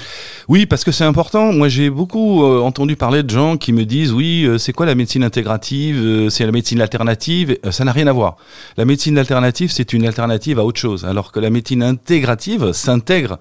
Oui, 0.47 0.65
parce 0.65 0.83
que 0.83 0.91
c'est 0.91 1.03
important. 1.03 1.51
Moi, 1.53 1.67
j'ai 1.67 1.89
beaucoup 1.89 2.43
euh, 2.43 2.61
entendu 2.61 2.95
parler 2.95 3.23
de 3.23 3.29
gens 3.29 3.57
qui 3.57 3.73
me 3.73 3.85
disent 3.85 4.11
oui, 4.11 4.45
euh, 4.45 4.57
c'est 4.57 4.73
quoi 4.73 4.85
la 4.85 4.95
médecine 4.95 5.23
intégrative 5.23 5.97
Euh, 5.99 6.29
C'est 6.29 6.45
la 6.45 6.51
médecine 6.51 6.81
alternative. 6.81 7.57
Ça 7.71 7.83
n'a 7.83 7.91
rien 7.91 8.07
à 8.07 8.13
voir. 8.13 8.37
La 8.77 8.85
médecine 8.85 9.17
alternative, 9.17 9.71
c'est 9.71 9.93
une 9.93 10.05
alternative 10.05 10.59
à 10.59 10.65
autre 10.65 10.79
chose, 10.79 11.05
alors 11.05 11.31
que 11.31 11.39
la 11.39 11.49
médecine 11.49 11.83
intégrative 11.83 12.71
s'intègre 12.71 13.39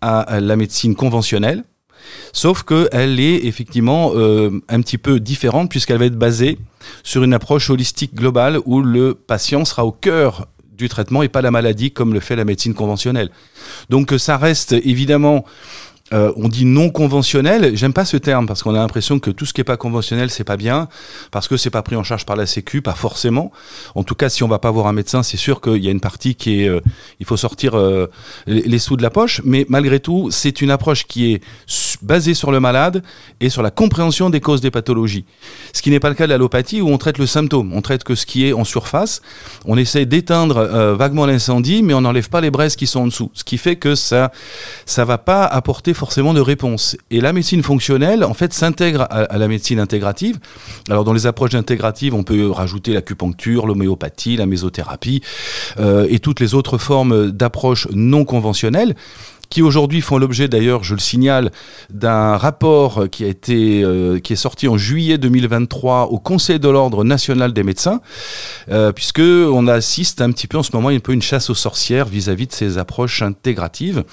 à, 0.00 0.20
à 0.20 0.40
la 0.40 0.56
médecine 0.56 0.94
conventionnelle. 0.94 1.64
Sauf 2.32 2.62
qu'elle 2.62 3.18
est 3.18 3.46
effectivement 3.46 4.12
un 4.14 4.80
petit 4.80 4.96
peu 4.96 5.18
différente 5.18 5.68
puisqu'elle 5.68 5.98
va 5.98 6.04
être 6.04 6.18
basée 6.18 6.56
sur 7.02 7.24
une 7.24 7.34
approche 7.34 7.68
holistique 7.68 8.14
globale 8.14 8.60
où 8.64 8.80
le 8.80 9.14
patient 9.14 9.64
sera 9.64 9.84
au 9.84 9.90
cœur 9.90 10.46
du 10.76 10.88
traitement 10.88 11.22
et 11.22 11.28
pas 11.28 11.42
la 11.42 11.50
maladie 11.50 11.90
comme 11.90 12.12
le 12.14 12.20
fait 12.20 12.36
la 12.36 12.44
médecine 12.44 12.74
conventionnelle. 12.74 13.30
Donc 13.90 14.12
euh, 14.12 14.18
ça 14.18 14.36
reste 14.36 14.72
évidemment, 14.72 15.44
euh, 16.12 16.32
on 16.36 16.48
dit 16.48 16.64
non 16.64 16.90
conventionnel. 16.90 17.76
J'aime 17.76 17.92
pas 17.92 18.04
ce 18.04 18.16
terme 18.16 18.46
parce 18.46 18.62
qu'on 18.62 18.74
a 18.74 18.78
l'impression 18.78 19.18
que 19.18 19.30
tout 19.30 19.46
ce 19.46 19.52
qui 19.52 19.60
est 19.60 19.64
pas 19.64 19.76
conventionnel 19.76 20.30
c'est 20.30 20.44
pas 20.44 20.56
bien 20.56 20.88
parce 21.30 21.48
que 21.48 21.56
c'est 21.56 21.70
pas 21.70 21.82
pris 21.82 21.96
en 21.96 22.04
charge 22.04 22.26
par 22.26 22.36
la 22.36 22.46
Sécu, 22.46 22.82
pas 22.82 22.94
forcément. 22.94 23.50
En 23.94 24.04
tout 24.04 24.14
cas, 24.14 24.28
si 24.28 24.42
on 24.42 24.48
va 24.48 24.58
pas 24.58 24.70
voir 24.70 24.86
un 24.86 24.92
médecin, 24.92 25.22
c'est 25.22 25.36
sûr 25.36 25.60
qu'il 25.60 25.84
y 25.84 25.88
a 25.88 25.90
une 25.90 26.00
partie 26.00 26.34
qui 26.34 26.62
est, 26.62 26.68
euh, 26.68 26.80
il 27.20 27.26
faut 27.26 27.36
sortir 27.36 27.76
les, 28.46 28.62
les 28.62 28.78
sous 28.78 28.96
de 28.96 29.02
la 29.02 29.10
poche. 29.10 29.40
Mais 29.44 29.66
malgré 29.68 30.00
tout, 30.00 30.30
c'est 30.30 30.60
une 30.60 30.70
approche 30.70 31.06
qui 31.06 31.32
est 31.32 31.42
basée 32.02 32.34
sur 32.34 32.50
le 32.50 32.60
malade 32.60 33.02
et 33.40 33.48
sur 33.48 33.62
la 33.62 33.70
compréhension 33.70 34.30
des 34.30 34.40
causes 34.40 34.60
des 34.60 34.70
pathologies. 34.70 35.24
Ce 35.72 35.82
qui 35.82 35.90
n'est 35.90 36.00
pas 36.00 36.08
le 36.08 36.14
cas 36.14 36.26
de 36.26 36.30
l'allopathie 36.30 36.80
où 36.80 36.88
on 36.88 36.98
traite 36.98 37.18
le 37.18 37.26
symptôme, 37.26 37.72
on 37.72 37.82
traite 37.82 38.04
que 38.04 38.14
ce 38.14 38.26
qui 38.26 38.46
est 38.46 38.52
en 38.52 38.64
surface. 38.64 39.22
On 39.64 39.76
essaie 39.76 40.06
d'éteindre 40.06 40.56
euh, 40.58 40.94
vaguement 40.94 41.26
l'incendie, 41.26 41.82
mais 41.82 41.94
on 41.94 42.00
n'enlève 42.00 42.28
pas 42.28 42.40
les 42.40 42.50
braises 42.50 42.76
qui 42.76 42.86
sont 42.86 43.00
en 43.00 43.06
dessous. 43.06 43.30
Ce 43.34 43.44
qui 43.44 43.58
fait 43.58 43.76
que 43.76 43.94
ça, 43.94 44.32
ça 44.84 45.04
va 45.04 45.18
pas 45.18 45.44
apporter 45.44 45.94
forcément 45.94 46.34
de 46.34 46.40
réponse. 46.40 46.96
Et 47.10 47.20
la 47.20 47.32
médecine 47.32 47.62
fonctionnelle, 47.62 48.24
en 48.24 48.34
fait, 48.34 48.52
s'intègre 48.52 49.02
à, 49.02 49.22
à 49.22 49.38
la 49.38 49.48
médecine 49.48 49.80
intégrative. 49.80 50.38
Alors, 50.88 51.04
dans 51.04 51.12
les 51.12 51.26
approches 51.26 51.54
intégratives, 51.54 52.14
on 52.14 52.22
peut 52.22 52.50
rajouter 52.50 52.92
l'acupuncture, 52.92 53.66
l'homéopathie, 53.66 54.36
la 54.36 54.46
mésothérapie 54.46 55.22
euh, 55.78 56.06
et 56.08 56.18
toutes 56.18 56.40
les 56.40 56.54
autres 56.54 56.78
formes 56.78 57.30
d'approches 57.30 57.88
non 57.92 58.24
conventionnelles 58.24 58.94
qui 59.48 59.62
aujourd'hui 59.62 60.00
font 60.00 60.18
l'objet 60.18 60.48
d'ailleurs, 60.48 60.84
je 60.84 60.94
le 60.94 61.00
signale, 61.00 61.50
d'un 61.90 62.36
rapport 62.36 63.08
qui 63.10 63.24
a 63.24 63.28
été 63.28 63.82
euh, 63.82 64.18
qui 64.18 64.32
est 64.32 64.36
sorti 64.36 64.68
en 64.68 64.76
juillet 64.76 65.18
2023 65.18 66.08
au 66.08 66.18
Conseil 66.18 66.58
de 66.58 66.68
l'ordre 66.68 67.04
national 67.04 67.52
des 67.52 67.62
médecins, 67.62 68.00
euh, 68.70 68.92
puisque 68.92 69.20
on 69.20 69.66
assiste 69.66 70.20
un 70.20 70.30
petit 70.30 70.46
peu 70.46 70.58
en 70.58 70.62
ce 70.62 70.70
moment 70.74 70.88
un 70.88 70.98
peu 70.98 71.12
une 71.12 71.22
chasse 71.22 71.50
aux 71.50 71.54
sorcières 71.54 72.06
vis-à-vis 72.06 72.46
de 72.46 72.52
ces 72.52 72.78
approches 72.78 73.22
intégratives. 73.22 74.04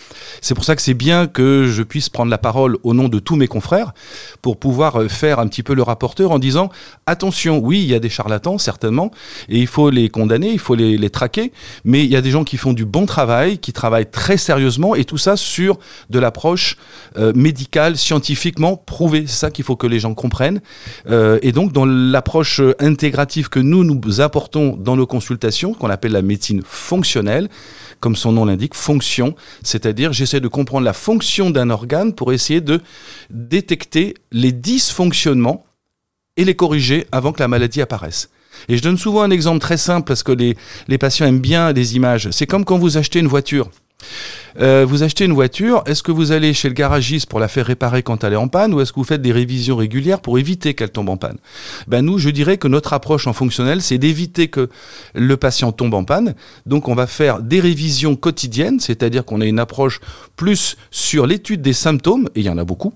C'est 0.42 0.54
pour 0.54 0.64
ça 0.64 0.76
que 0.76 0.82
c'est 0.82 0.94
bien 0.94 1.28
que 1.28 1.68
je 1.68 1.84
puisse 1.84 2.10
prendre 2.10 2.30
la 2.30 2.38
parole 2.38 2.78
au 2.84 2.94
nom 2.94 3.08
de 3.08 3.20
tous 3.20 3.36
mes 3.36 3.48
confrères 3.48 3.94
pour 4.42 4.58
pouvoir 4.58 5.02
euh, 5.02 5.08
faire 5.08 5.40
un 5.40 5.48
petit 5.48 5.64
peu 5.64 5.74
le 5.74 5.84
rapporteur 5.84 6.32
en 6.32 6.40
disant 6.40 6.70
attention, 7.06 7.58
oui, 7.58 7.82
il 7.82 7.88
y 7.88 7.96
a 7.96 8.00
des 8.00 8.10
charlatans 8.10 8.58
certainement 8.58 9.12
et 9.50 9.60
il 9.60 9.68
faut 9.68 9.90
les 9.90 10.10
condamner, 10.10 10.52
il 10.52 10.60
faut 10.60 10.76
les, 10.76 10.98
les 10.98 11.10
traquer, 11.10 11.52
mais 11.84 12.04
il 12.04 12.12
y 12.12 12.16
a 12.16 12.22
des 12.22 12.32
gens 12.32 12.44
qui 12.44 12.58
font 12.58 12.74
du 12.74 12.86
bon 12.86 13.06
travail, 13.06 13.58
qui 13.58 13.74
travaillent 13.74 14.10
très 14.10 14.38
sérieusement 14.38 14.96
et 14.96 15.06
tout 15.06 15.18
sur 15.36 15.80
de 16.10 16.20
l'approche 16.20 16.78
euh, 17.18 17.34
médicale, 17.36 17.98
scientifiquement 17.98 18.78
prouvée. 18.78 19.26
C'est 19.28 19.40
ça 19.40 19.52
qu'il 19.52 19.66
faut 19.66 19.76
que 19.76 19.88
les 19.88 20.00
gens 20.00 20.14
comprennent. 20.14 20.62
Euh, 21.10 21.40
et 21.42 21.52
donc, 21.52 21.72
dans 21.72 21.86
l'approche 21.86 22.60
euh, 22.60 22.76
intégrative 22.80 23.50
que 23.50 23.60
nous, 23.60 23.84
nous 23.84 24.22
apportons 24.22 24.76
dans 24.78 24.96
nos 24.96 25.08
consultations, 25.08 25.74
qu'on 25.74 25.90
appelle 25.90 26.12
la 26.12 26.22
médecine 26.22 26.62
fonctionnelle, 26.64 27.50
comme 28.00 28.16
son 28.16 28.32
nom 28.32 28.46
l'indique, 28.46 28.76
fonction, 28.76 29.36
c'est-à-dire 29.64 30.14
j'essaie 30.14 30.42
de 30.42 30.48
comprendre 30.48 30.86
la 30.86 30.94
fonction 30.94 31.50
d'un 31.50 31.70
organe 31.70 32.14
pour 32.14 32.34
essayer 32.34 32.62
de 32.62 32.82
détecter 33.30 34.16
les 34.32 34.52
dysfonctionnements 34.52 35.66
et 36.38 36.46
les 36.46 36.56
corriger 36.56 37.08
avant 37.12 37.32
que 37.32 37.40
la 37.40 37.48
maladie 37.48 37.82
apparaisse. 37.82 38.30
Et 38.70 38.78
je 38.78 38.84
donne 38.84 38.98
souvent 38.98 39.22
un 39.22 39.32
exemple 39.32 39.60
très 39.60 39.78
simple 39.78 40.08
parce 40.08 40.24
que 40.24 40.32
les, 40.32 40.56
les 40.88 40.98
patients 40.98 41.26
aiment 41.26 41.40
bien 41.40 41.72
les 41.72 41.96
images. 41.96 42.30
C'est 42.32 42.48
comme 42.48 42.66
quand 42.66 42.78
vous 42.78 42.98
achetez 42.98 43.20
une 43.20 43.28
voiture. 43.28 43.70
Euh, 44.60 44.86
vous 44.88 45.02
achetez 45.04 45.26
une 45.26 45.34
voiture, 45.34 45.84
est-ce 45.88 46.04
que 46.04 46.12
vous 46.12 46.32
allez 46.32 46.54
chez 46.54 46.68
le 46.68 46.76
garagiste 46.76 47.28
pour 47.28 47.40
la 47.40 47.48
faire 47.48 47.66
réparer 47.66 48.04
quand 48.04 48.24
elle 48.24 48.34
est 48.34 48.38
en 48.38 48.48
panne 48.48 48.74
ou 48.74 48.82
est-ce 48.82 48.94
que 48.94 49.00
vous 49.00 49.04
faites 49.04 49.22
des 49.22 49.32
révisions 49.32 49.76
régulières 49.76 50.20
pour 50.20 50.38
éviter 50.38 50.74
qu'elle 50.74 50.92
tombe 50.92 51.10
en 51.10 51.18
panne? 51.18 51.38
Ben 51.88 52.06
nous, 52.06 52.20
je 52.20 52.30
dirais 52.30 52.58
que 52.58 52.68
notre 52.68 52.94
approche 52.94 53.26
en 53.26 53.34
fonctionnel, 53.34 53.82
c'est 53.82 53.98
d'éviter 53.98 54.50
que 54.50 54.70
le 55.16 55.38
patient 55.38 55.72
tombe 55.72 55.94
en 55.96 56.04
panne. 56.04 56.36
Donc 56.66 56.88
on 56.88 56.96
va 56.96 57.08
faire 57.08 57.42
des 57.42 57.60
révisions 57.60 58.16
quotidiennes, 58.16 58.80
c'est-à-dire 58.80 59.26
qu'on 59.26 59.42
a 59.42 59.46
une 59.46 59.60
approche 59.60 60.02
plus 60.36 60.78
sur 60.92 61.26
l'étude 61.26 61.62
des 61.62 61.74
symptômes, 61.74 62.30
et 62.36 62.42
il 62.42 62.46
y 62.46 62.50
en 62.50 62.58
a 62.58 62.64
beaucoup, 62.64 62.94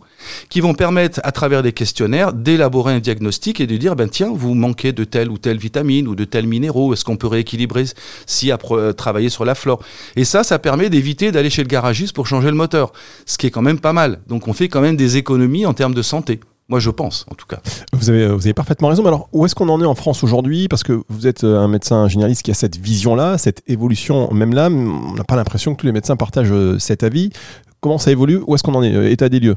qui 0.49 0.61
vont 0.61 0.73
permettre, 0.73 1.19
à 1.23 1.31
travers 1.31 1.63
des 1.63 1.73
questionnaires, 1.73 2.33
d'élaborer 2.33 2.93
un 2.93 2.99
diagnostic 2.99 3.59
et 3.59 3.67
de 3.67 3.77
dire, 3.77 3.95
ben 3.95 4.09
tiens, 4.09 4.31
vous 4.33 4.53
manquez 4.53 4.91
de 4.91 5.03
telle 5.03 5.29
ou 5.29 5.37
telle 5.37 5.57
vitamine 5.57 6.07
ou 6.07 6.15
de 6.15 6.25
tel 6.25 6.47
minéraux, 6.47 6.93
est-ce 6.93 7.05
qu'on 7.05 7.17
peut 7.17 7.27
rééquilibrer 7.27 7.85
si 8.25 8.51
pro- 8.59 8.77
euh, 8.77 8.93
travailler 8.93 9.29
sur 9.29 9.45
la 9.45 9.55
flore? 9.55 9.81
Et 10.15 10.25
ça, 10.25 10.43
ça 10.43 10.59
permet 10.59 10.89
d'éviter 10.89 11.31
d'aller 11.31 11.49
chez 11.49 11.63
le 11.63 11.69
garagiste 11.69 12.13
pour 12.13 12.27
changer 12.27 12.49
le 12.49 12.55
moteur, 12.55 12.91
ce 13.25 13.37
qui 13.37 13.47
est 13.47 13.51
quand 13.51 13.61
même 13.61 13.79
pas 13.79 13.93
mal. 13.93 14.19
Donc 14.27 14.47
on 14.47 14.53
fait 14.53 14.67
quand 14.67 14.81
même 14.81 14.97
des 14.97 15.17
économies 15.17 15.65
en 15.65 15.73
termes 15.73 15.93
de 15.93 16.01
santé. 16.01 16.39
Moi, 16.69 16.81
je 16.81 16.89
pense, 16.89 17.25
en 17.31 17.35
tout 17.35 17.45
cas. 17.45 17.59
Vous 17.93 18.09
avez, 18.09 18.27
vous 18.27 18.45
avez 18.45 18.53
parfaitement 18.53 18.89
raison. 18.89 19.01
Mais 19.01 19.07
alors, 19.07 19.29
où 19.31 19.45
est-ce 19.45 19.55
qu'on 19.55 19.69
en 19.69 19.79
est 19.81 19.85
en 19.85 19.95
France 19.95 20.21
aujourd'hui? 20.25 20.67
Parce 20.67 20.83
que 20.83 21.01
vous 21.07 21.25
êtes 21.25 21.45
euh, 21.45 21.59
un 21.59 21.69
médecin 21.69 22.09
généraliste 22.09 22.41
qui 22.43 22.51
a 22.51 22.53
cette 22.53 22.75
vision-là, 22.75 23.37
cette 23.37 23.63
évolution 23.67 24.29
même 24.33 24.53
là. 24.53 24.67
On 24.69 25.13
n'a 25.13 25.23
pas 25.23 25.37
l'impression 25.37 25.75
que 25.75 25.79
tous 25.79 25.85
les 25.85 25.93
médecins 25.93 26.17
partagent 26.17 26.51
euh, 26.51 26.77
cet 26.77 27.03
avis. 27.03 27.29
Comment 27.87 27.99
ça 27.99 28.11
évolue 28.11 28.41
Où 28.45 28.53
est-ce 28.53 28.63
qu'on 28.63 28.75
en 28.75 28.83
est 28.83 28.93
Euh, 28.93 29.09
État 29.09 29.29
des 29.29 29.39
lieux 29.39 29.55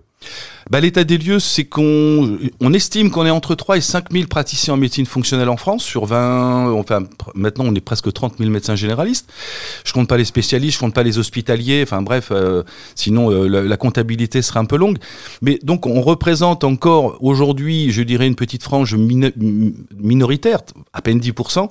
Bah, 0.70 0.78
L'état 0.78 1.02
des 1.02 1.18
lieux, 1.18 1.40
c'est 1.40 1.64
qu'on 1.64 2.38
on 2.60 2.72
estime 2.72 3.10
qu'on 3.10 3.26
est 3.26 3.30
entre 3.30 3.56
3 3.56 3.76
et 3.76 3.80
5 3.80 4.12
000 4.12 4.26
praticiens 4.28 4.74
en 4.74 4.76
médecine 4.76 5.04
fonctionnelle 5.04 5.48
en 5.48 5.56
France, 5.56 5.82
sur 5.82 6.06
20, 6.06 6.70
enfin 6.74 7.02
maintenant 7.34 7.64
on 7.66 7.74
est 7.74 7.80
presque 7.80 8.12
30 8.12 8.34
000 8.38 8.50
médecins 8.50 8.76
généralistes. 8.76 9.28
Je 9.84 9.92
compte 9.92 10.08
pas 10.08 10.16
les 10.16 10.24
spécialistes, 10.24 10.74
je 10.74 10.78
compte 10.78 10.94
pas 10.94 11.02
les 11.02 11.18
hospitaliers, 11.18 11.82
enfin 11.82 12.02
bref, 12.02 12.28
euh, 12.30 12.62
sinon 12.94 13.32
euh, 13.32 13.48
la, 13.48 13.76
comptabilité 13.76 14.42
serait 14.42 14.60
un 14.60 14.64
peu 14.64 14.76
longue. 14.76 14.98
Mais 15.42 15.58
donc 15.64 15.86
on 15.86 16.00
représente 16.00 16.62
encore 16.62 17.18
aujourd'hui, 17.20 17.90
je 17.90 18.02
dirais, 18.02 18.28
une 18.28 18.36
petite 18.36 18.62
frange 18.62 18.94
minoritaire, 18.94 20.60
à 20.92 21.02
peine 21.02 21.18
10%. 21.18 21.68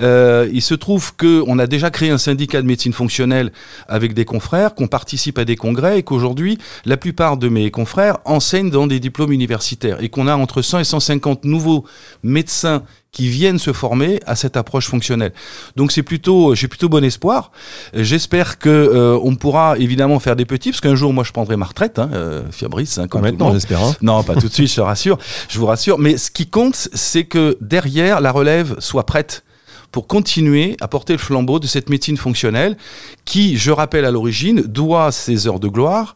Euh, 0.00 0.48
il 0.52 0.62
se 0.62 0.74
trouve 0.74 1.16
qu'on 1.16 1.58
a 1.58 1.66
déjà 1.66 1.90
créé 1.90 2.10
un 2.10 2.18
syndicat 2.18 2.62
de 2.62 2.68
médecine 2.68 2.92
fonctionnelle 2.92 3.50
avec 3.88 4.14
des 4.14 4.24
confrères, 4.24 4.76
qu'on 4.76 4.86
participe 4.86 5.38
à 5.38 5.44
des 5.44 5.56
congrès 5.56 5.87
vrai 5.88 6.02
qu'aujourd'hui, 6.02 6.58
la 6.84 6.96
plupart 6.96 7.36
de 7.36 7.48
mes 7.48 7.70
confrères 7.70 8.18
enseignent 8.24 8.70
dans 8.70 8.86
des 8.86 9.00
diplômes 9.00 9.32
universitaires 9.32 10.02
et 10.02 10.08
qu'on 10.08 10.26
a 10.26 10.36
entre 10.36 10.62
100 10.62 10.80
et 10.80 10.84
150 10.84 11.44
nouveaux 11.44 11.84
médecins 12.22 12.82
qui 13.10 13.28
viennent 13.28 13.58
se 13.58 13.72
former 13.72 14.20
à 14.26 14.36
cette 14.36 14.56
approche 14.56 14.86
fonctionnelle. 14.86 15.32
Donc 15.76 15.92
c'est 15.92 16.02
plutôt, 16.02 16.54
j'ai 16.54 16.68
plutôt 16.68 16.88
bon 16.90 17.02
espoir. 17.02 17.52
J'espère 17.94 18.58
que 18.58 18.68
euh, 18.68 19.18
on 19.22 19.34
pourra 19.34 19.78
évidemment 19.78 20.18
faire 20.20 20.36
des 20.36 20.44
petits, 20.44 20.70
parce 20.70 20.80
qu'un 20.82 20.94
jour 20.94 21.12
moi 21.14 21.24
je 21.24 21.32
prendrai 21.32 21.56
ma 21.56 21.64
retraite, 21.64 21.98
hein, 21.98 22.10
euh, 22.12 22.42
Fabrice, 22.50 22.98
hein, 22.98 23.08
comme 23.08 23.22
maintenant, 23.22 23.52
j'espère. 23.52 23.82
hein. 23.82 23.96
Non, 24.02 24.22
pas 24.22 24.34
tout 24.34 24.48
de 24.48 24.52
suite, 24.52 24.68
je 24.70 24.76
te 24.76 24.80
rassure. 24.82 25.18
Je 25.48 25.58
vous 25.58 25.66
rassure. 25.66 25.98
Mais 25.98 26.18
ce 26.18 26.30
qui 26.30 26.46
compte, 26.48 26.88
c'est 26.92 27.24
que 27.24 27.56
derrière, 27.62 28.20
la 28.20 28.30
relève 28.30 28.76
soit 28.78 29.06
prête 29.06 29.42
pour 29.92 30.06
continuer 30.06 30.76
à 30.80 30.88
porter 30.88 31.14
le 31.14 31.18
flambeau 31.18 31.58
de 31.58 31.66
cette 31.66 31.88
médecine 31.88 32.16
fonctionnelle 32.16 32.76
qui, 33.24 33.56
je 33.56 33.70
rappelle 33.70 34.04
à 34.04 34.10
l'origine, 34.10 34.62
doit 34.62 35.12
ses 35.12 35.46
heures 35.46 35.60
de 35.60 35.68
gloire 35.68 36.14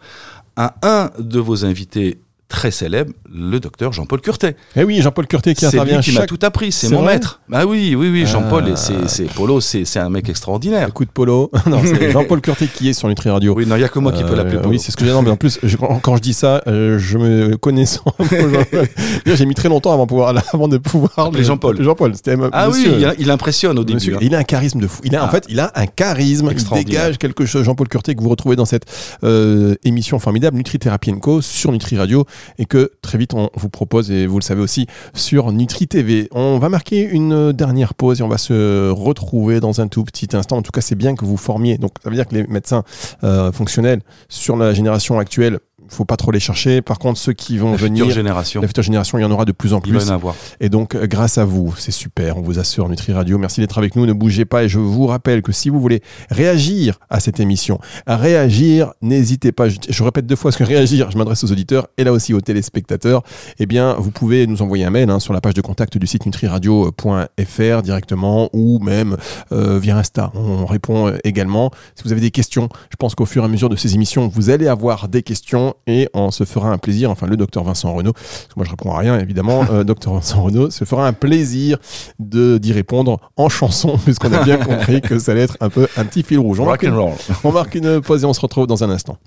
à 0.56 0.74
un 0.82 1.10
de 1.18 1.38
vos 1.38 1.64
invités 1.64 2.18
très 2.52 2.70
célèbre, 2.70 3.12
le 3.32 3.58
docteur 3.58 3.92
Jean-Paul 3.92 4.20
Curtet. 4.20 4.56
Eh 4.76 4.84
oui, 4.84 5.00
Jean-Paul 5.02 5.26
Curtet 5.26 5.54
qui 5.54 5.60
C'est 5.62 5.68
intervient 5.78 5.96
lui 5.96 6.04
qui 6.04 6.12
m'a 6.12 6.20
chaque 6.20 6.28
tout 6.28 6.38
appris, 6.42 6.70
c'est 6.70 6.88
C'est 6.88 6.94
mon 6.94 7.02
maître. 7.02 7.40
Ah 7.50 7.66
oui, 7.66 7.94
oui, 7.96 8.10
oui, 8.12 8.26
Jean-Paul, 8.26 8.64
Ah. 8.68 8.76
c'est, 8.76 9.08
c'est 9.08 9.24
Polo, 9.24 9.60
c'est, 9.60 9.84
c'est 9.86 9.98
un 10.00 10.10
mec 10.10 10.28
extraordinaire. 10.28 10.92
coup 10.92 11.04
de 11.06 11.10
polo. 11.10 11.50
non, 11.66 11.80
c'est 11.84 12.10
Jean-Paul 12.12 12.40
Curtet 12.42 12.66
qui 12.68 12.88
est 12.90 12.92
sur 12.92 13.08
Nutri 13.08 13.30
Radio. 13.30 13.54
Oui, 13.56 13.66
non, 13.66 13.76
il 13.76 13.78
n'y 13.78 13.84
a 13.84 13.88
que 13.88 13.98
moi 13.98 14.12
qui 14.12 14.22
peux 14.22 14.32
Euh, 14.32 14.36
l'appeler 14.36 14.58
Polo. 14.58 14.68
Oui, 14.70 14.78
c'est 14.78 14.92
ce 14.92 14.96
que 14.96 15.04
j'ai 15.04 15.12
mais 15.12 15.30
en 15.30 15.36
plus, 15.36 15.58
je- 15.62 15.76
quand 15.76 16.16
je 16.16 16.20
dis 16.22 16.34
ça, 16.34 16.62
euh, 16.66 16.98
je 16.98 17.16
me 17.18 17.56
connaissant 17.56 18.04
j'ai 19.26 19.46
mis 19.46 19.54
très 19.54 19.68
longtemps 19.68 19.92
avant, 19.92 20.06
pouvoir, 20.06 20.34
avant 20.52 20.68
de 20.68 20.78
pouvoir 20.78 21.12
Appeler 21.16 21.40
le- 21.40 21.44
Jean-Paul. 21.46 21.82
Jean-Paul, 21.82 22.14
c'était 22.14 22.36
ah 22.52 22.68
monsieur. 22.68 22.92
oui, 22.96 23.04
il, 23.18 23.24
il 23.24 23.30
impressionne 23.30 23.78
au 23.78 23.84
début. 23.84 23.94
Monsieur, 23.96 24.14
hein. 24.16 24.20
il 24.20 24.34
a 24.34 24.38
un 24.38 24.44
charisme 24.44 24.80
de 24.80 24.86
fou. 24.86 25.00
Il 25.04 25.16
a, 25.16 25.22
En 25.24 25.26
Ah. 25.26 25.30
fait, 25.30 25.44
il 25.48 25.58
a 25.60 25.72
un 25.74 25.86
charisme. 25.86 26.46
Il 26.46 26.52
Extraordinaire. 26.52 27.02
dégage 27.02 27.18
quelque 27.18 27.46
chose. 27.46 27.64
Jean-Paul 27.64 27.88
Curtet, 27.88 28.14
que 28.14 28.22
vous 28.22 28.28
retrouvez 28.28 28.56
dans 28.56 28.64
cette 28.64 28.84
euh, 29.24 29.74
émission 29.84 30.18
formidable, 30.18 30.56
Nutri-Thérapie 30.56 31.12
Co, 31.20 31.40
sur 31.40 31.72
Nutri 31.72 31.96
Radio, 31.96 32.26
et 32.58 32.66
que 32.66 32.92
très 33.02 33.18
vite, 33.18 33.34
on 33.34 33.50
vous 33.54 33.68
propose, 33.68 34.10
et 34.10 34.26
vous 34.26 34.38
le 34.38 34.44
savez 34.44 34.60
aussi, 34.60 34.86
sur 35.14 35.52
Nutri 35.52 35.88
TV. 35.88 36.28
On 36.32 36.58
va 36.58 36.68
marquer 36.68 37.02
une 37.02 37.52
dernière 37.52 37.94
pause 37.94 38.20
et 38.20 38.22
on 38.22 38.28
va 38.28 38.38
se 38.38 38.90
retrouver 38.90 39.60
dans 39.60 39.80
un 39.80 39.88
tout 39.88 40.04
petit 40.04 40.28
instant. 40.36 40.56
En 40.56 40.62
tout 40.62 40.72
cas, 40.72 40.80
c'est 40.80 40.94
bien 40.94 41.14
que 41.14 41.24
vous 41.24 41.36
formiez. 41.36 41.78
Donc, 41.78 41.92
ça 42.02 42.10
veut 42.10 42.16
dire 42.16 42.26
que 42.26 42.34
les 42.34 42.46
médecins 42.46 42.84
euh, 43.24 43.52
fonctionnels 43.52 44.00
sur 44.28 44.56
la 44.56 44.74
génération 44.74 45.18
actuelle, 45.18 45.58
faut 45.92 46.04
pas 46.04 46.16
trop 46.16 46.30
les 46.30 46.40
chercher. 46.40 46.82
Par 46.82 46.98
contre, 46.98 47.18
ceux 47.18 47.32
qui 47.32 47.58
vont 47.58 47.72
La 47.72 47.76
venir, 47.76 48.04
future 48.04 48.16
génération. 48.16 48.60
la 48.60 48.66
future 48.66 48.82
génération, 48.82 49.18
il 49.18 49.22
y 49.22 49.24
en 49.24 49.30
aura 49.30 49.44
de 49.44 49.52
plus 49.52 49.72
en 49.74 49.80
Il 49.84 49.92
va 49.92 49.98
plus. 50.00 50.10
en 50.10 50.14
avoir. 50.14 50.34
Et 50.60 50.68
donc, 50.68 50.94
euh, 50.94 51.06
grâce 51.06 51.38
à 51.38 51.44
vous, 51.44 51.74
c'est 51.78 51.90
super, 51.92 52.36
on 52.38 52.42
vous 52.42 52.58
assure 52.58 52.88
Nutri 52.88 53.12
Radio. 53.12 53.38
Merci 53.38 53.60
d'être 53.60 53.78
avec 53.78 53.96
nous, 53.96 54.06
ne 54.06 54.12
bougez 54.12 54.44
pas. 54.44 54.64
Et 54.64 54.68
je 54.68 54.78
vous 54.78 55.06
rappelle 55.06 55.42
que 55.42 55.52
si 55.52 55.68
vous 55.68 55.80
voulez 55.80 56.02
réagir 56.30 56.98
à 57.10 57.20
cette 57.20 57.40
émission, 57.40 57.78
à 58.06 58.16
réagir, 58.16 58.92
n'hésitez 59.02 59.52
pas. 59.52 59.68
Je, 59.68 59.76
je 59.88 60.02
répète 60.02 60.26
deux 60.26 60.36
fois 60.36 60.50
ce 60.52 60.58
que 60.58 60.64
réagir, 60.64 61.10
je 61.10 61.18
m'adresse 61.18 61.44
aux 61.44 61.52
auditeurs 61.52 61.88
et 61.98 62.04
là 62.04 62.12
aussi 62.12 62.34
aux 62.34 62.40
téléspectateurs. 62.40 63.22
Eh 63.58 63.66
bien, 63.66 63.94
vous 63.98 64.10
pouvez 64.10 64.46
nous 64.46 64.62
envoyer 64.62 64.84
un 64.84 64.90
mail 64.90 65.10
hein, 65.10 65.20
sur 65.20 65.32
la 65.32 65.40
page 65.40 65.54
de 65.54 65.60
contact 65.60 65.98
du 65.98 66.06
site 66.06 66.24
nutriradio.fr 66.26 67.82
directement 67.82 68.48
ou 68.52 68.78
même 68.80 69.16
euh, 69.52 69.78
via 69.78 69.96
Insta. 69.96 70.30
On 70.34 70.66
répond 70.66 71.08
euh, 71.08 71.18
également. 71.24 71.70
Si 71.94 72.04
vous 72.04 72.12
avez 72.12 72.20
des 72.20 72.30
questions, 72.30 72.68
je 72.90 72.96
pense 72.96 73.14
qu'au 73.14 73.26
fur 73.26 73.42
et 73.42 73.46
à 73.46 73.48
mesure 73.48 73.68
de 73.68 73.76
ces 73.76 73.94
émissions, 73.94 74.28
vous 74.28 74.50
allez 74.50 74.68
avoir 74.68 75.08
des 75.08 75.22
questions 75.22 75.74
et 75.86 76.08
on 76.14 76.30
se 76.30 76.44
fera 76.44 76.70
un 76.70 76.78
plaisir. 76.78 77.10
Enfin, 77.10 77.26
le 77.26 77.36
docteur 77.36 77.64
Vincent 77.64 77.92
Renaud, 77.92 78.12
parce 78.12 78.48
que 78.48 78.54
moi 78.56 78.64
je 78.64 78.70
réponds 78.70 78.92
à 78.92 78.98
rien 78.98 79.18
évidemment, 79.18 79.64
euh, 79.70 79.84
docteur 79.84 80.14
Vincent 80.14 80.42
Renaud 80.42 80.70
se 80.70 80.84
fera 80.84 81.06
un 81.06 81.12
plaisir 81.12 81.78
de 82.18 82.58
d'y 82.58 82.72
répondre 82.72 83.18
en 83.36 83.48
chanson, 83.48 83.98
puisqu'on 84.04 84.32
a 84.32 84.42
bien 84.44 84.58
compris 84.58 85.00
que 85.00 85.18
ça 85.18 85.32
allait 85.32 85.42
être 85.42 85.56
un 85.60 85.70
peu 85.70 85.88
un 85.96 86.04
petit 86.04 86.22
fil 86.22 86.38
rouge. 86.38 86.60
On 86.60 86.66
marque, 86.66 86.82
une, 86.82 86.94
roll. 86.94 87.12
on 87.44 87.52
marque 87.52 87.74
une 87.74 88.00
pause 88.00 88.22
et 88.22 88.26
on 88.26 88.32
se 88.32 88.40
retrouve 88.40 88.66
dans 88.66 88.84
un 88.84 88.90
instant. 88.90 89.18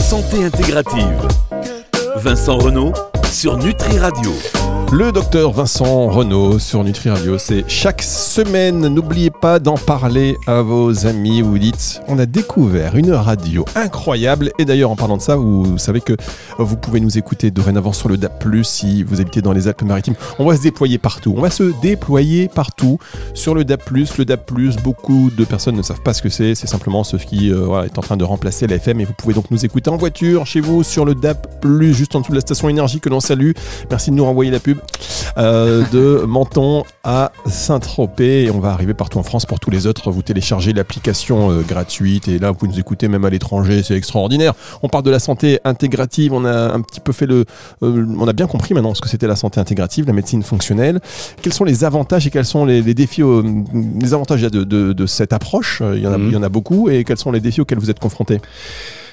Santé 0.00 0.44
intégrative. 0.44 1.28
Vincent 2.16 2.58
Renault 2.58 2.92
sur 3.30 3.56
Nutri 3.58 3.98
Radio. 3.98 4.32
Le 4.90 5.12
docteur 5.12 5.52
Vincent 5.52 6.08
Renaud 6.08 6.58
sur 6.58 6.82
Nutri 6.82 7.10
Radio, 7.10 7.36
c'est 7.36 7.62
chaque 7.68 8.00
semaine. 8.00 8.88
N'oubliez 8.88 9.28
pas 9.28 9.58
d'en 9.58 9.76
parler 9.76 10.38
à 10.46 10.62
vos 10.62 11.06
amis. 11.06 11.42
Vous 11.42 11.58
dites, 11.58 12.00
on 12.08 12.18
a 12.18 12.24
découvert 12.24 12.96
une 12.96 13.12
radio 13.12 13.66
incroyable. 13.74 14.50
Et 14.58 14.64
d'ailleurs, 14.64 14.90
en 14.90 14.96
parlant 14.96 15.18
de 15.18 15.22
ça, 15.22 15.36
vous 15.36 15.76
savez 15.76 16.00
que 16.00 16.14
vous 16.58 16.78
pouvez 16.78 17.00
nous 17.00 17.18
écouter 17.18 17.50
dorénavant 17.50 17.92
sur 17.92 18.08
le 18.08 18.16
DAP+, 18.16 18.42
si 18.62 19.02
vous 19.02 19.20
habitez 19.20 19.42
dans 19.42 19.52
les 19.52 19.68
Alpes-Maritimes. 19.68 20.14
On 20.38 20.46
va 20.46 20.56
se 20.56 20.62
déployer 20.62 20.96
partout. 20.96 21.34
On 21.36 21.42
va 21.42 21.50
se 21.50 21.64
déployer 21.82 22.48
partout 22.48 22.98
sur 23.34 23.54
le 23.54 23.64
DAP+. 23.64 23.90
Le 23.90 24.24
DAP+, 24.24 24.50
beaucoup 24.82 25.30
de 25.30 25.44
personnes 25.44 25.76
ne 25.76 25.82
savent 25.82 26.00
pas 26.00 26.14
ce 26.14 26.22
que 26.22 26.30
c'est. 26.30 26.54
C'est 26.54 26.66
simplement 26.66 27.04
ce 27.04 27.16
qui 27.18 27.52
euh, 27.52 27.82
est 27.82 27.98
en 27.98 28.02
train 28.02 28.16
de 28.16 28.24
remplacer 28.24 28.66
la 28.66 28.76
FM. 28.76 29.02
Et 29.02 29.04
vous 29.04 29.12
pouvez 29.12 29.34
donc 29.34 29.50
nous 29.50 29.66
écouter 29.66 29.90
en 29.90 29.98
voiture, 29.98 30.46
chez 30.46 30.60
vous, 30.60 30.82
sur 30.82 31.04
le 31.04 31.14
DAP+, 31.14 31.46
juste 31.92 32.16
en 32.16 32.20
dessous 32.20 32.32
de 32.32 32.36
la 32.36 32.40
station 32.40 32.70
énergie 32.70 33.00
que 33.00 33.10
l'on 33.10 33.20
salue. 33.20 33.50
Merci 33.90 34.10
de 34.10 34.16
nous 34.16 34.24
renvoyer 34.24 34.50
la 34.50 34.60
pub. 34.60 34.77
Euh, 35.36 35.84
de 35.92 36.24
Menton 36.26 36.82
à 37.04 37.30
Saint-Tropez 37.46 38.44
et 38.44 38.50
on 38.50 38.58
va 38.58 38.70
arriver 38.70 38.94
partout 38.94 39.18
en 39.18 39.22
France 39.22 39.46
pour 39.46 39.60
tous 39.60 39.70
les 39.70 39.86
autres. 39.86 40.10
Vous 40.10 40.22
téléchargez 40.22 40.72
l'application 40.72 41.50
euh, 41.50 41.60
gratuite 41.60 42.26
et 42.26 42.38
là 42.38 42.50
vous 42.50 42.56
pouvez 42.56 42.72
nous 42.72 42.78
écouter 42.80 43.06
même 43.08 43.24
à 43.24 43.30
l'étranger, 43.30 43.82
c'est 43.84 43.94
extraordinaire. 43.94 44.54
On 44.82 44.88
parle 44.88 45.04
de 45.04 45.10
la 45.10 45.20
santé 45.20 45.60
intégrative, 45.64 46.32
on 46.32 46.44
a 46.44 46.72
un 46.72 46.80
petit 46.80 46.98
peu 47.00 47.12
fait 47.12 47.26
le, 47.26 47.44
euh, 47.82 48.06
on 48.18 48.26
a 48.26 48.32
bien 48.32 48.46
compris 48.48 48.74
maintenant 48.74 48.94
ce 48.94 49.00
que 49.00 49.08
c'était 49.08 49.28
la 49.28 49.36
santé 49.36 49.60
intégrative, 49.60 50.06
la 50.06 50.12
médecine 50.12 50.42
fonctionnelle. 50.42 50.98
Quels 51.42 51.52
sont 51.54 51.64
les 51.64 51.84
avantages 51.84 52.26
et 52.26 52.30
quels 52.30 52.44
sont 52.46 52.64
les, 52.64 52.82
les 52.82 52.94
défis, 52.94 53.22
les 54.00 54.14
avantages 54.14 54.42
de, 54.42 54.64
de- 54.64 54.92
de 54.92 55.06
cette 55.06 55.32
approche 55.32 55.82
Il 55.94 56.02
y 56.02 56.06
en 56.06 56.12
a, 56.12 56.18
Mhm. 56.18 56.26
il 56.28 56.32
y 56.32 56.36
en 56.36 56.42
a 56.42 56.48
beaucoup 56.48 56.88
et 56.90 57.04
quels 57.04 57.18
sont 57.18 57.30
les 57.30 57.40
défis 57.40 57.60
auxquels 57.60 57.78
vous 57.78 57.90
êtes 57.90 58.00
confrontés? 58.00 58.40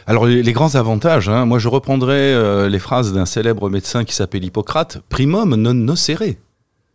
Alors 0.07 0.25
les, 0.25 0.43
les 0.43 0.53
grands 0.53 0.75
avantages, 0.75 1.29
hein, 1.29 1.45
moi 1.45 1.57
je 1.59 1.67
reprendrai 1.67 2.13
euh, 2.33 2.69
les 2.69 2.79
phrases 2.79 3.11
d'un 3.13 3.25
célèbre 3.25 3.69
médecin 3.69 4.03
qui 4.03 4.13
s'appelle 4.13 4.43
Hippocrate, 4.43 4.99
primum 5.09 5.55
non 5.55 5.73
nocere. 5.73 6.35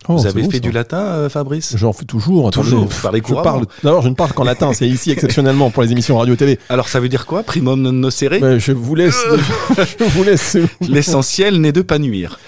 Oh, 0.08 0.16
Vous 0.16 0.26
avez 0.26 0.44
fait 0.44 0.52
ça. 0.52 0.58
du 0.60 0.70
latin, 0.70 1.02
euh, 1.02 1.28
Fabrice? 1.28 1.76
J'en 1.76 1.92
fais 1.92 2.06
toujours. 2.06 2.50
Toujours, 2.50 2.86
vous 2.86 3.02
parlez 3.02 3.20
Je 3.26 3.34
parle. 3.34 3.66
D'abord, 3.84 4.00
je 4.00 4.08
ne 4.08 4.14
parle 4.14 4.32
qu'en 4.32 4.44
latin. 4.44 4.72
C'est 4.72 4.88
ici 4.88 5.10
exceptionnellement 5.10 5.70
pour 5.70 5.82
les 5.82 5.92
émissions 5.92 6.16
radio-télé. 6.16 6.58
Alors 6.70 6.88
ça 6.88 7.00
veut 7.00 7.10
dire 7.10 7.26
quoi, 7.26 7.42
primum 7.42 7.82
non 7.82 7.92
nocere? 7.92 8.40
Ouais, 8.40 8.58
je 8.58 8.72
vous 8.72 8.94
laisse. 8.94 9.22
je 9.98 10.04
vous 10.04 10.24
laisse. 10.24 10.56
L'essentiel 10.88 11.60
n'est 11.60 11.72
de 11.72 11.82
pas 11.82 11.98
nuire. 11.98 12.38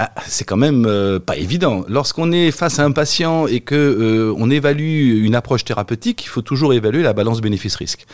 Ah, 0.00 0.12
c'est 0.28 0.44
quand 0.44 0.56
même 0.56 0.86
euh, 0.86 1.18
pas 1.18 1.36
évident. 1.36 1.84
Lorsqu'on 1.88 2.30
est 2.30 2.52
face 2.52 2.78
à 2.78 2.84
un 2.84 2.92
patient 2.92 3.48
et 3.48 3.58
que 3.58 3.74
euh, 3.74 4.32
on 4.38 4.48
évalue 4.48 5.24
une 5.24 5.34
approche 5.34 5.64
thérapeutique, 5.64 6.24
il 6.24 6.28
faut 6.28 6.40
toujours 6.40 6.72
évaluer 6.72 7.02
la 7.02 7.12
balance 7.12 7.40
bénéfice-risque. 7.40 8.06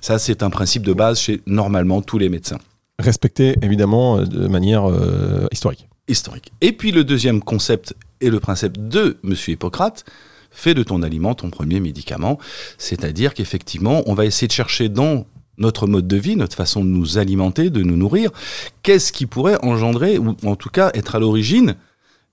Ça, 0.00 0.18
c'est 0.18 0.42
un 0.42 0.50
principe 0.50 0.82
de 0.82 0.92
base 0.92 1.20
chez 1.20 1.40
normalement 1.46 2.02
tous 2.02 2.18
les 2.18 2.28
médecins 2.28 2.58
Respecter 2.98 3.54
évidemment 3.62 4.18
euh, 4.18 4.24
de 4.24 4.48
manière 4.48 4.90
euh, 4.90 5.46
historique. 5.52 5.86
historiques. 6.08 6.52
Et 6.60 6.72
puis 6.72 6.90
le 6.90 7.04
deuxième 7.04 7.40
concept 7.40 7.94
et 8.20 8.30
le 8.30 8.40
principe 8.40 8.88
de 8.88 9.18
Monsieur 9.22 9.52
Hippocrate, 9.52 10.04
fais 10.50 10.74
de 10.74 10.82
ton 10.82 11.04
aliment 11.04 11.36
ton 11.36 11.50
premier 11.50 11.78
médicament. 11.78 12.38
C'est-à-dire 12.78 13.34
qu'effectivement, 13.34 14.02
on 14.06 14.14
va 14.14 14.24
essayer 14.24 14.48
de 14.48 14.52
chercher 14.52 14.88
dans 14.88 15.26
notre 15.58 15.86
mode 15.86 16.08
de 16.08 16.16
vie, 16.16 16.36
notre 16.36 16.56
façon 16.56 16.84
de 16.84 16.88
nous 16.90 17.18
alimenter, 17.18 17.70
de 17.70 17.82
nous 17.82 17.96
nourrir, 17.96 18.30
qu'est-ce 18.82 19.12
qui 19.12 19.26
pourrait 19.26 19.58
engendrer, 19.62 20.18
ou 20.18 20.36
en 20.44 20.56
tout 20.56 20.70
cas 20.70 20.90
être 20.94 21.14
à 21.16 21.18
l'origine 21.18 21.76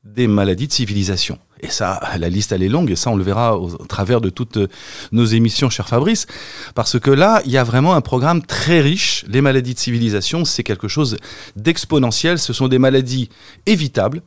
des 0.04 0.28
maladies 0.28 0.68
de 0.68 0.74
civilisation? 0.74 1.40
Et 1.62 1.70
ça, 1.70 2.00
la 2.20 2.30
liste, 2.30 2.52
elle 2.52 2.62
est 2.62 2.70
longue, 2.70 2.92
et 2.92 2.96
ça, 2.96 3.10
on 3.10 3.16
le 3.16 3.24
verra 3.24 3.58
au, 3.58 3.70
travers 3.88 4.22
de 4.22 4.30
toutes 4.30 4.58
euh, 4.58 4.68
nos 5.12 5.26
émissions, 5.26 5.70
cher 5.70 5.88
Fabrice, 5.88 6.28
parce 6.76 7.00
que 7.00 7.10
là, 7.10 7.42
il 7.46 7.52
y 7.52 7.58
a 7.58 7.64
vraiment 7.64 7.96
un 7.96 8.02
programme 8.02 8.46
très 8.46 8.82
riche. 8.82 9.26
Les 9.28 9.42
maladies 9.42 9.74
de 9.74 9.80
civilisation, 9.80 10.46
c'est 10.46 10.64
quelque 10.64 10.88
chose 10.88 11.18
d'exponentiel. 11.56 12.38
Ce 12.38 12.54
sont 12.54 12.68
des 12.68 12.78
maladies 12.78 13.30
évitables, 13.66 14.22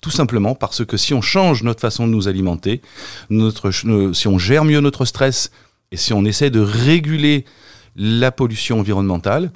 tout 0.00 0.10
simplement 0.10 0.56
parce 0.56 0.84
que 0.84 0.96
si 0.96 1.14
on 1.14 1.20
change 1.20 1.62
notre 1.62 1.80
façon 1.80 2.08
de 2.08 2.12
nous 2.12 2.26
alimenter, 2.26 2.80
notre, 3.30 3.70
ch- 3.70 3.86
si 4.14 4.26
on 4.26 4.38
gère 4.38 4.64
mieux 4.64 4.80
notre 4.80 5.04
stress, 5.04 5.52
et 5.92 5.96
si 5.96 6.12
on 6.14 6.24
essaie 6.24 6.50
de 6.50 6.58
réguler 6.58 7.44
la 7.96 8.32
pollution 8.32 8.80
environnementale, 8.80 9.50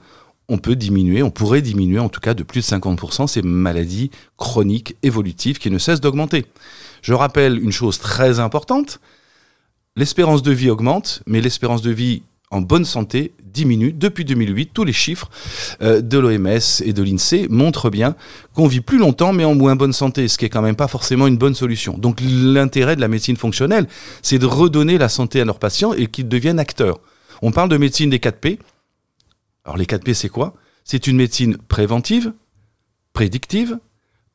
on 0.48 0.58
peut 0.58 0.76
diminuer, 0.76 1.22
on 1.22 1.30
pourrait 1.30 1.62
diminuer 1.62 1.98
en 1.98 2.08
tout 2.08 2.20
cas 2.20 2.34
de 2.34 2.42
plus 2.42 2.60
de 2.60 2.76
50% 2.76 3.26
ces 3.26 3.42
maladies 3.42 4.10
chroniques 4.36 4.96
évolutives 5.02 5.58
qui 5.58 5.70
ne 5.70 5.78
cessent 5.78 6.00
d'augmenter. 6.00 6.46
Je 7.02 7.14
rappelle 7.14 7.58
une 7.58 7.72
chose 7.72 7.98
très 7.98 8.38
importante, 8.38 9.00
l'espérance 9.96 10.42
de 10.42 10.52
vie 10.52 10.70
augmente, 10.70 11.22
mais 11.26 11.40
l'espérance 11.40 11.82
de 11.82 11.90
vie 11.90 12.22
en 12.50 12.60
bonne 12.60 12.84
santé 12.84 13.32
diminue. 13.44 13.92
Depuis 13.92 14.24
2008, 14.24 14.70
tous 14.72 14.84
les 14.84 14.92
chiffres 14.92 15.30
euh, 15.82 16.00
de 16.00 16.18
l'OMS 16.18 16.82
et 16.84 16.92
de 16.92 17.02
l'INSEE 17.02 17.48
montrent 17.48 17.90
bien 17.90 18.14
qu'on 18.54 18.68
vit 18.68 18.80
plus 18.80 18.98
longtemps 18.98 19.32
mais 19.32 19.44
en 19.44 19.54
moins 19.54 19.74
bonne 19.74 19.92
santé, 19.92 20.28
ce 20.28 20.38
qui 20.38 20.44
est 20.44 20.48
quand 20.48 20.62
même 20.62 20.76
pas 20.76 20.88
forcément 20.88 21.26
une 21.26 21.38
bonne 21.38 21.54
solution. 21.54 21.98
Donc 21.98 22.20
l'intérêt 22.20 22.94
de 22.94 23.00
la 23.00 23.08
médecine 23.08 23.36
fonctionnelle, 23.36 23.88
c'est 24.22 24.38
de 24.38 24.46
redonner 24.46 24.96
la 24.96 25.08
santé 25.08 25.40
à 25.40 25.44
leurs 25.44 25.58
patients 25.58 25.92
et 25.92 26.06
qu'ils 26.06 26.28
deviennent 26.28 26.60
acteurs. 26.60 27.00
On 27.42 27.52
parle 27.52 27.68
de 27.68 27.76
médecine 27.76 28.10
des 28.10 28.18
4 28.18 28.40
P. 28.40 28.58
Alors 29.64 29.76
les 29.76 29.86
4 29.86 30.04
P, 30.04 30.14
c'est 30.14 30.28
quoi? 30.28 30.54
C'est 30.84 31.06
une 31.06 31.16
médecine 31.16 31.56
préventive, 31.56 32.32
prédictive, 33.12 33.78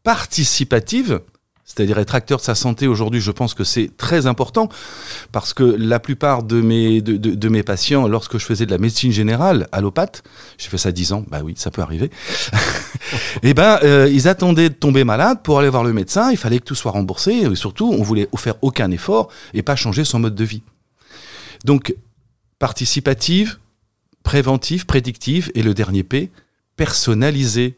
participative, 0.03 1.22
c'est-à-dire 1.63 2.00
être 2.00 2.15
acteur 2.15 2.39
de 2.39 2.43
sa 2.43 2.55
santé 2.55 2.88
aujourd'hui, 2.88 3.22
je 3.22 3.31
pense 3.31 3.53
que 3.53 3.63
c'est 3.63 3.96
très 3.96 4.25
important 4.25 4.67
parce 5.31 5.53
que 5.53 5.63
la 5.63 6.00
plupart 6.00 6.43
de 6.43 6.60
mes, 6.60 7.63
patients, 7.63 8.08
lorsque 8.08 8.38
je 8.38 8.46
faisais 8.46 8.65
de 8.65 8.72
la 8.72 8.77
médecine 8.77 9.12
générale, 9.12 9.67
allopathe, 9.72 10.24
j'ai 10.58 10.67
fait 10.70 10.77
ça 10.77 10.91
10 10.91 11.13
ans, 11.13 11.25
bah 11.29 11.41
oui, 11.43 11.53
ça 11.55 11.72
peut 11.72 11.81
arriver, 11.81 12.10
et 13.43 13.53
ben 13.53 13.79
euh, 13.84 14.10
ils 14.12 14.27
attendaient 14.27 14.70
de 14.70 14.74
tomber 14.74 15.03
malade 15.03 15.39
pour 15.43 15.60
aller 15.60 15.70
voir 15.70 15.84
le 15.84 15.93
médecin, 15.93 16.31
il 16.31 16.38
fallait 16.38 16.60
que 16.60 16.65
tout 16.65 16.75
soit 16.75 16.91
remboursé 16.91 17.31
et 17.31 17.55
surtout 17.55 17.89
on 17.89 18.03
voulait 18.03 18.27
faire 18.36 18.55
aucun 18.62 18.91
effort 18.91 19.29
et 19.53 19.62
pas 19.62 19.75
changer 19.75 20.03
son 20.03 20.20
mode 20.20 20.36
de 20.36 20.43
vie. 20.43 20.63
Donc 21.63 21.96
participative, 22.61 23.57
préventive, 24.21 24.85
prédictive 24.85 25.51
et 25.55 25.63
le 25.63 25.73
dernier 25.73 26.03
P, 26.03 26.29
personnalisé. 26.75 27.75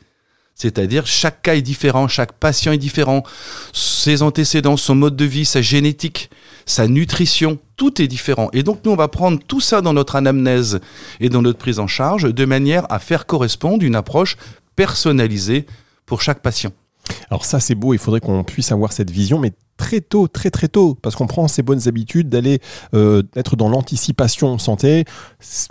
C'est-à-dire 0.56 1.08
chaque 1.08 1.42
cas 1.42 1.56
est 1.56 1.62
différent, 1.62 2.10
chaque 2.10 2.34
patient 2.34 2.74
est 2.74 2.78
différent, 2.78 3.24
ses 3.72 4.22
antécédents, 4.22 4.76
son 4.76 4.96
mode 4.96 5.16
de 5.16 5.24
vie, 5.24 5.46
sa 5.46 5.62
génétique, 5.62 6.30
sa 6.66 6.90
nutrition, 6.90 7.60
tout 7.78 8.02
est 8.02 8.10
différent. 8.10 8.50
Et 8.52 8.62
donc 8.62 8.82
nous, 8.84 8.92
on 8.92 8.98
va 8.98 9.08
prendre 9.08 9.40
tout 9.48 9.62
ça 9.62 9.80
dans 9.80 9.94
notre 9.94 10.18
anamnèse 10.18 10.82
et 11.22 11.30
dans 11.30 11.42
notre 11.42 11.60
prise 11.60 11.80
en 11.80 11.88
charge 11.88 12.34
de 12.34 12.46
manière 12.46 12.86
à 12.92 13.00
faire 13.00 13.26
correspondre 13.26 13.86
une 13.86 13.96
approche 13.96 14.36
personnalisée 14.76 15.66
pour 16.06 16.22
chaque 16.22 16.42
patient. 16.42 16.74
Alors 17.30 17.46
ça 17.46 17.62
c'est 17.62 17.76
beau, 17.76 17.94
il 17.94 18.00
faudrait 18.00 18.20
qu'on 18.20 18.44
puisse 18.44 18.74
avoir 18.74 18.92
cette 18.92 19.12
vision, 19.12 19.40
mais 19.40 19.54
très 19.78 20.02
tôt, 20.02 20.28
très 20.28 20.50
très 20.50 20.68
tôt, 20.68 20.98
parce 21.02 21.16
qu'on 21.16 21.28
prend 21.28 21.48
ces 21.48 21.62
bonnes 21.64 21.88
habitudes 21.88 22.30
d'aller 22.30 22.60
euh, 22.94 23.24
être 23.36 23.56
dans 23.56 23.70
l'anticipation 23.70 24.58
santé. 24.58 25.06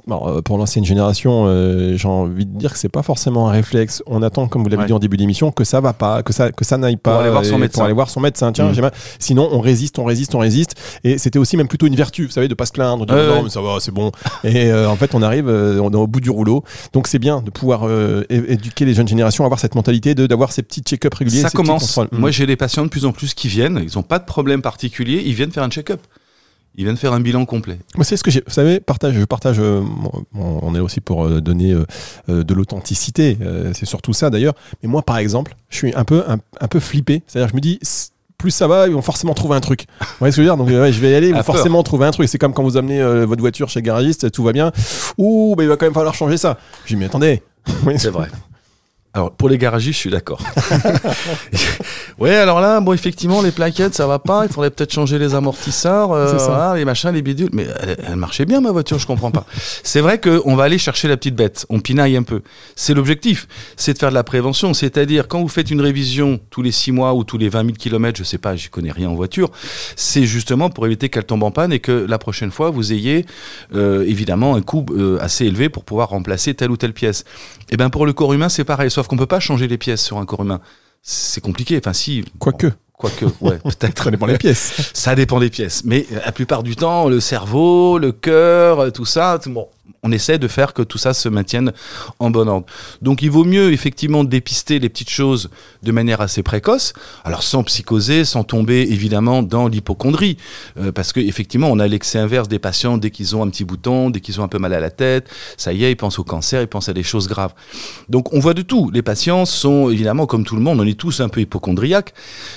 Alors, 0.06 0.28
euh, 0.28 0.42
pour 0.42 0.58
l'ancienne 0.58 0.84
génération, 0.84 1.44
euh, 1.46 1.96
j'ai 1.96 2.08
envie 2.08 2.46
de 2.46 2.58
dire 2.58 2.72
que 2.72 2.78
c'est 2.78 2.88
pas 2.88 3.02
forcément 3.02 3.48
un 3.48 3.52
réflexe. 3.52 4.02
On 4.06 4.22
attend, 4.22 4.48
comme 4.48 4.62
vous 4.62 4.68
l'avez 4.68 4.82
Ouais. 4.82 4.86
dit 4.88 4.92
en 4.92 4.98
début 4.98 5.16
d'émission, 5.16 5.52
que 5.52 5.64
ça 5.64 5.80
va 5.80 5.92
pas, 5.92 6.22
que 6.22 6.32
ça, 6.32 6.50
que 6.50 6.64
ça 6.64 6.76
n'aille 6.78 6.96
pas. 6.96 7.20
aller 7.20 7.30
voir 7.30 7.44
son 7.44 7.58
médecin. 7.58 7.78
Pour 7.78 7.84
aller 7.84 7.94
voir 7.94 8.10
son 8.10 8.20
médecin. 8.20 8.52
Tiens, 8.52 8.72
Mm. 8.72 8.80
mal. 8.80 8.92
sinon 9.18 9.48
on 9.52 9.60
résiste, 9.60 9.98
on 9.98 10.04
résiste, 10.04 10.34
on 10.34 10.38
résiste. 10.40 10.74
Et 11.04 11.18
c'était 11.18 11.38
aussi 11.38 11.56
même 11.56 11.68
plutôt 11.68 11.86
une 11.86 11.94
vertu, 11.94 12.24
vous 12.26 12.32
savez, 12.32 12.48
de 12.48 12.54
pas 12.54 12.66
se 12.66 12.72
plaindre, 12.72 13.06
de 13.06 13.14
dire 13.14 13.34
non 13.34 13.42
mais 13.44 13.50
ça 13.50 13.60
va, 13.60 13.76
c'est 13.80 13.92
bon. 13.92 14.10
Et 14.44 14.70
euh, 14.70 14.88
en 14.90 14.96
fait, 14.96 15.14
on 15.14 15.22
arrive, 15.22 15.48
euh, 15.48 15.80
on 15.80 15.90
est 15.92 15.96
au 15.96 16.06
bout 16.06 16.20
du 16.20 16.30
rouleau. 16.30 16.64
Donc 16.92 17.06
c'est 17.06 17.18
bien 17.18 17.40
de 17.42 17.50
pouvoir 17.50 17.82
euh, 17.86 18.24
éduquer 18.30 18.84
les 18.84 18.94
jeunes 18.94 19.08
générations 19.08 19.44
à 19.44 19.46
avoir 19.46 19.60
cette 19.60 19.74
mentalité 19.74 20.14
de 20.14 20.26
d'avoir 20.26 20.52
ces 20.52 20.62
petits 20.62 20.80
check-up 20.82 21.14
réguliers. 21.14 21.42
Ça 21.42 21.50
commence. 21.50 21.96
Mm. 21.98 22.06
Moi, 22.12 22.30
j'ai 22.30 22.46
des 22.46 22.56
patients 22.56 22.84
de 22.84 22.88
plus 22.88 23.04
en 23.04 23.12
plus 23.12 23.34
qui 23.34 23.48
viennent, 23.48 23.78
ils 23.92 23.98
n'ont 23.98 24.02
pas 24.02 24.18
de 24.18 24.24
problème 24.24 24.62
particulier, 24.62 25.22
ils 25.24 25.34
viennent 25.34 25.52
faire 25.52 25.62
un 25.64 25.70
check-up. 25.70 26.00
Ils 26.74 26.84
viennent 26.84 26.96
faire 26.96 27.12
un 27.12 27.20
bilan 27.20 27.44
complet. 27.44 27.78
Moi, 27.96 28.04
c'est 28.04 28.16
ce 28.16 28.22
que 28.24 28.30
j'ai. 28.30 28.42
Vous 28.46 28.52
savez, 28.52 28.80
partage, 28.80 29.12
je 29.14 29.24
partage. 29.26 29.58
euh, 29.60 29.82
on 30.34 30.74
est 30.74 30.80
aussi 30.80 31.00
pour 31.02 31.26
euh, 31.26 31.42
donner 31.42 31.74
euh, 31.74 32.42
de 32.44 32.54
l'authenticité. 32.54 33.36
euh, 33.42 33.72
c'est 33.74 33.84
surtout 33.84 34.14
ça 34.14 34.30
d'ailleurs. 34.30 34.54
Mais 34.82 34.88
moi, 34.88 35.02
par 35.02 35.18
exemple, 35.18 35.54
je 35.68 35.76
suis 35.76 35.94
un 35.94 36.04
peu, 36.04 36.24
un, 36.26 36.38
un 36.60 36.68
peu 36.68 36.80
flippé. 36.80 37.22
C'est-à-dire, 37.26 37.50
je 37.50 37.54
me 37.56 37.60
dis. 37.60 37.78
Plus 38.38 38.50
ça 38.50 38.66
va, 38.66 38.88
ils 38.88 38.94
vont 38.94 39.02
forcément 39.02 39.34
trouver 39.34 39.54
un 39.54 39.60
truc. 39.60 39.84
Vous 40.00 40.06
voyez 40.18 40.32
ce 40.32 40.36
que 40.38 40.42
je 40.42 40.48
veux 40.48 40.56
dire? 40.56 40.56
Donc, 40.56 40.66
ouais, 40.68 40.92
je 40.92 40.98
vais 41.00 41.12
y 41.12 41.14
aller, 41.14 41.28
ils 41.28 41.32
vont 41.32 41.36
peur. 41.44 41.54
forcément 41.54 41.80
trouver 41.84 42.06
un 42.06 42.10
truc. 42.10 42.28
C'est 42.28 42.38
comme 42.38 42.52
quand 42.54 42.64
vous 42.64 42.76
amenez 42.76 43.00
euh, 43.00 43.24
votre 43.24 43.40
voiture 43.40 43.68
chez 43.68 43.78
le 43.78 43.84
garagiste, 43.84 44.32
tout 44.32 44.42
va 44.42 44.52
bien. 44.52 44.72
Ouh, 45.16 45.54
bah, 45.56 45.62
il 45.62 45.68
va 45.68 45.76
quand 45.76 45.86
même 45.86 45.94
falloir 45.94 46.14
changer 46.14 46.38
ça. 46.38 46.58
Je 46.84 46.94
dis, 46.94 46.96
mais 46.96 47.04
attendez. 47.04 47.40
C'est 47.98 48.08
vrai. 48.08 48.28
Alors, 49.14 49.30
pour 49.32 49.50
les 49.50 49.58
garagistes, 49.58 49.94
je 49.94 49.98
suis 49.98 50.10
d'accord. 50.10 50.40
ouais, 52.18 52.34
alors 52.34 52.62
là, 52.62 52.80
bon, 52.80 52.94
effectivement, 52.94 53.42
les 53.42 53.50
plaquettes, 53.50 53.94
ça 53.94 54.06
va 54.06 54.18
pas. 54.18 54.46
Il 54.46 54.50
faudrait 54.50 54.70
peut-être 54.70 54.92
changer 54.92 55.18
les 55.18 55.34
amortisseurs, 55.34 56.12
euh, 56.12 56.38
voilà, 56.38 56.74
les 56.76 56.86
machins, 56.86 57.10
les 57.10 57.20
bidules. 57.20 57.50
Mais 57.52 57.66
elle, 57.80 57.98
elle 58.08 58.16
marchait 58.16 58.46
bien, 58.46 58.62
ma 58.62 58.70
voiture, 58.70 58.98
je 58.98 59.06
comprends 59.06 59.30
pas. 59.30 59.44
c'est 59.82 60.00
vrai 60.00 60.18
qu'on 60.18 60.56
va 60.56 60.64
aller 60.64 60.78
chercher 60.78 61.08
la 61.08 61.18
petite 61.18 61.34
bête. 61.34 61.66
On 61.68 61.80
pinaille 61.80 62.16
un 62.16 62.22
peu. 62.22 62.40
C'est 62.74 62.94
l'objectif. 62.94 63.48
C'est 63.76 63.92
de 63.92 63.98
faire 63.98 64.08
de 64.08 64.14
la 64.14 64.24
prévention. 64.24 64.72
C'est-à-dire, 64.72 65.28
quand 65.28 65.42
vous 65.42 65.48
faites 65.48 65.70
une 65.70 65.82
révision 65.82 66.40
tous 66.48 66.62
les 66.62 66.72
6 66.72 66.92
mois 66.92 67.12
ou 67.12 67.22
tous 67.24 67.36
les 67.36 67.50
20 67.50 67.64
000 67.66 67.72
kilomètres, 67.74 68.18
je 68.18 68.24
sais 68.24 68.38
pas, 68.38 68.56
j'y 68.56 68.70
connais 68.70 68.92
rien 68.92 69.10
en 69.10 69.14
voiture, 69.14 69.50
c'est 69.94 70.24
justement 70.24 70.70
pour 70.70 70.86
éviter 70.86 71.10
qu'elle 71.10 71.24
tombe 71.24 71.42
en 71.42 71.50
panne 71.50 71.74
et 71.74 71.80
que 71.80 72.06
la 72.08 72.18
prochaine 72.18 72.50
fois, 72.50 72.70
vous 72.70 72.94
ayez 72.94 73.26
euh, 73.74 74.06
évidemment 74.06 74.54
un 74.54 74.62
coût 74.62 74.86
euh, 74.90 75.18
assez 75.20 75.44
élevé 75.44 75.68
pour 75.68 75.84
pouvoir 75.84 76.08
remplacer 76.08 76.54
telle 76.54 76.70
ou 76.70 76.78
telle 76.78 76.94
pièce. 76.94 77.24
Et 77.70 77.76
ben 77.76 77.90
pour 77.90 78.06
le 78.06 78.14
corps 78.14 78.32
humain, 78.32 78.48
c'est 78.48 78.64
pareil, 78.64 78.90
sauf 78.90 79.01
qu'on 79.08 79.16
peut 79.16 79.26
pas 79.26 79.40
changer 79.40 79.68
les 79.68 79.78
pièces 79.78 80.02
sur 80.02 80.18
un 80.18 80.24
corps 80.26 80.42
humain. 80.42 80.60
C'est 81.02 81.40
compliqué. 81.40 81.78
Enfin, 81.78 81.92
si. 81.92 82.24
Quoique. 82.38 82.66
bon, 82.68 82.74
Quoique, 82.98 83.24
ouais, 83.40 83.58
peut-être. 83.64 84.04
Ça 84.04 84.10
dépend 84.10 84.26
des 84.28 84.38
pièces. 84.38 84.90
Ça 84.94 85.14
dépend 85.16 85.40
des 85.40 85.50
pièces. 85.50 85.82
Mais 85.84 86.06
euh, 86.12 86.20
la 86.24 86.30
plupart 86.32 86.62
du 86.62 86.76
temps, 86.76 87.08
le 87.08 87.18
cerveau, 87.20 87.98
le 87.98 88.12
cœur, 88.12 88.78
euh, 88.80 88.90
tout 88.90 89.04
ça, 89.04 89.40
tout- 89.42 89.50
bon, 89.50 89.68
on 90.02 90.12
essaie 90.12 90.38
de 90.38 90.48
faire 90.48 90.74
que 90.74 90.82
tout 90.82 90.98
ça 90.98 91.14
se 91.14 91.28
maintienne 91.28 91.72
en 92.18 92.30
bon 92.30 92.48
ordre. 92.48 92.66
Donc 93.02 93.22
il 93.22 93.30
vaut 93.30 93.44
mieux 93.44 93.72
effectivement 93.72 94.24
dépister 94.24 94.78
les 94.78 94.88
petites 94.88 95.10
choses 95.10 95.50
de 95.82 95.92
manière 95.92 96.20
assez 96.20 96.42
précoce, 96.42 96.92
alors 97.24 97.42
sans 97.42 97.62
psychoser, 97.64 98.24
sans 98.24 98.44
tomber 98.44 98.82
évidemment 98.90 99.42
dans 99.42 99.68
l'hypochondrie, 99.68 100.36
Euh, 100.78 100.92
parce 100.92 101.12
que 101.12 101.20
effectivement 101.20 101.68
on 101.70 101.78
a 101.78 101.86
l'excès 101.86 102.18
inverse 102.18 102.48
des 102.48 102.58
patients 102.58 102.96
dès 102.96 103.10
qu'ils 103.10 103.36
ont 103.36 103.42
un 103.42 103.50
petit 103.50 103.64
bouton, 103.64 104.10
dès 104.10 104.20
qu'ils 104.20 104.40
ont 104.40 104.44
un 104.44 104.48
peu 104.48 104.58
mal 104.58 104.72
à 104.72 104.80
la 104.80 104.90
tête, 104.90 105.28
ça 105.56 105.72
y 105.72 105.84
est, 105.84 105.90
ils 105.92 105.96
pensent 105.96 106.18
au 106.18 106.24
cancer, 106.24 106.62
ils 106.62 106.68
pensent 106.68 106.88
à 106.88 106.92
des 106.92 107.02
choses 107.02 107.28
graves. 107.28 107.52
Donc 108.08 108.32
on 108.32 108.40
voit 108.40 108.54
de 108.54 108.62
tout. 108.62 108.90
Les 108.92 109.02
patients 109.02 109.44
sont 109.44 109.90
évidemment 109.90 110.26
comme 110.26 110.44
tout 110.44 110.56
le 110.56 110.62
monde, 110.62 110.80
on 110.80 110.86
est 110.86 110.98
tous 110.98 111.20
un 111.20 111.28
peu 111.28 111.40
hypochondriaques, 111.40 112.14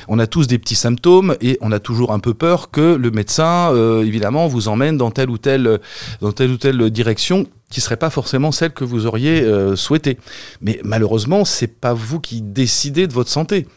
on 0.08 0.20
a 0.20 0.28
tous 0.28 0.48
des 0.48 0.60
petits 0.60 0.76
symptômes 0.76 1.36
et 1.42 1.58
on 1.62 1.72
a 1.72 1.80
toujours 1.80 2.12
un 2.14 2.20
peu 2.20 2.34
peur 2.34 2.72
que 2.72 2.96
le 2.96 3.12
médecin 3.12 3.72
euh, 3.74 4.04
évidemment 4.04 4.48
vous 4.48 4.68
emmène 4.68 4.98
dans 4.98 5.12
telle 5.12 5.30
ou 5.30 5.38
telle 5.38 5.80
dans 6.22 6.32
telle 6.32 6.52
ou 6.52 6.58
telle 6.58 6.90
direction 6.90 7.15
qui 7.70 7.82
serait 7.82 7.98
pas 7.98 8.10
forcément 8.10 8.52
celle 8.52 8.72
que 8.72 8.84
vous 8.84 9.06
auriez 9.06 9.42
euh. 9.42 9.76
Mais 10.62 10.80
malheureusement, 10.84 11.46
c'est 11.46 11.68
pas 11.68 11.94
vous 11.94 12.20
qui 12.20 12.42
décidez 12.42 13.08
de 13.08 13.14
votre 13.14 13.30
santé. 13.30 13.68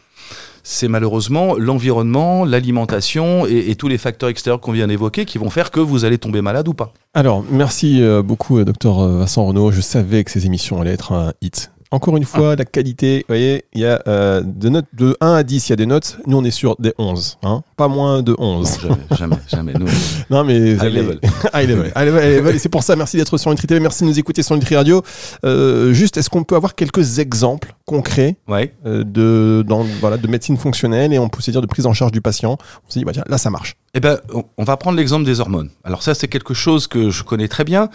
C'est 0.63 0.87
malheureusement 0.87 1.55
l'environnement, 1.55 2.45
l'alimentation 2.45 3.47
et, 3.47 3.71
et 3.71 3.75
tous 3.75 3.87
les 3.87 3.97
facteurs 3.97 4.29
extérieurs 4.29 4.59
qu'on 4.59 4.71
vient 4.71 4.87
d'évoquer 4.87 5.25
qui 5.25 5.37
vont 5.37 5.49
faire 5.49 5.71
que 5.71 5.79
vous 5.79 6.05
allez 6.05 6.17
tomber 6.17 6.41
malade 6.41 6.67
ou 6.67 6.73
pas. 6.73 6.93
Alors, 7.13 7.43
merci 7.49 8.01
euh, 8.01 8.21
beaucoup, 8.21 8.59
euh, 8.59 8.65
docteur 8.65 8.99
euh, 8.99 9.17
Vincent 9.19 9.45
Renaud. 9.45 9.71
Je 9.71 9.81
savais 9.81 10.23
que 10.23 10.31
ces 10.31 10.45
émissions 10.45 10.81
allaient 10.81 10.93
être 10.93 11.13
un 11.13 11.33
hit. 11.41 11.71
Encore 11.91 12.17
une 12.17 12.23
fois, 12.23 12.55
la 12.55 12.65
qualité, 12.65 13.19
vous 13.19 13.33
voyez, 13.33 13.65
il 13.73 13.81
y 13.81 13.85
a 13.85 13.99
euh, 14.07 14.43
de, 14.45 14.69
notes, 14.69 14.85
de 14.93 15.17
1 15.21 15.33
à 15.33 15.41
10, 15.41 15.69
il 15.69 15.71
y 15.71 15.73
a 15.73 15.75
des 15.75 15.87
notes. 15.87 16.19
Nous, 16.27 16.37
on 16.37 16.43
est 16.43 16.51
sur 16.51 16.75
des 16.77 16.93
11, 16.99 17.39
hein, 17.41 17.63
pas 17.77 17.87
moins 17.87 18.21
de 18.21 18.35
11. 18.37 18.79
Jamais, 18.79 18.95
jamais, 19.17 19.35
jamais. 19.47 19.73
Nous, 19.73 19.87
Non, 20.29 20.43
mais 20.43 20.55
high 20.73 20.83
level. 20.83 21.19
High 21.51 21.67
level. 21.67 21.91
High 21.95 22.05
level, 22.05 22.59
c'est 22.59 22.69
pour 22.69 22.83
ça, 22.83 22.95
merci 22.95 23.17
d'être 23.17 23.35
sur 23.39 23.49
Nutri 23.49 23.65
TV, 23.65 23.79
merci 23.79 24.03
de 24.03 24.09
nous 24.09 24.19
écouter 24.19 24.43
sur 24.43 24.53
Nutri 24.53 24.75
Radio. 24.75 25.01
Euh, 25.43 25.91
juste, 25.91 26.17
est-ce 26.17 26.29
qu'on 26.29 26.43
peut 26.43 26.55
avoir 26.55 26.75
quelques 26.75 27.17
exemples 27.17 27.73
concrets 27.89 28.37
Ouais. 28.47 28.73
euh, 28.85 29.03
de, 29.03 29.63
dans, 29.67 29.83
voilà, 29.99 30.17
de 30.17 30.27
médecine 30.27 30.57
fonctionnelle 30.57 31.11
et 31.11 31.17
on 31.19 31.27
peut 31.27 31.41
se 31.41 31.49
dire 31.51 31.61
de 31.61 31.65
prise 31.65 31.85
en 31.87 31.93
charge 31.93 32.11
du 32.11 32.21
patient 32.21 32.57
On 32.87 32.89
se 32.91 32.99
dit, 32.99 33.03
bah, 33.05 33.11
tiens, 33.13 33.23
là, 33.27 33.37
ça 33.39 33.49
marche. 33.49 33.75
Eh 33.95 33.99
ben, 33.99 34.19
on- 34.57 34.63
va 34.63 34.77
prendre 34.77 34.97
l'exemple 34.97 35.25
des 35.25 35.39
hormones. 35.39 35.71
Alors 35.83 36.03
ça, 36.03 36.13
c'est 36.13 36.27
quelque 36.27 36.53
chose 36.53 36.85
que 36.87 37.09
je 37.09 37.23
connais 37.23 37.47
très 37.47 37.63
bien. 37.63 37.89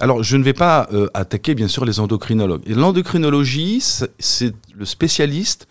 Alors, 0.00 0.22
je 0.24 0.36
ne 0.36 0.42
vais 0.42 0.52
pas 0.52 0.88
euh, 0.92 1.06
attaquer, 1.14 1.54
bien 1.54 1.68
sûr, 1.68 1.84
les 1.84 2.00
endocrinologues. 2.00 2.62
L'endocrinologie, 2.68 3.80
c'est- 3.80 4.10
c'est 4.18 4.52
le 4.74 4.84
spécialiste 4.84 5.68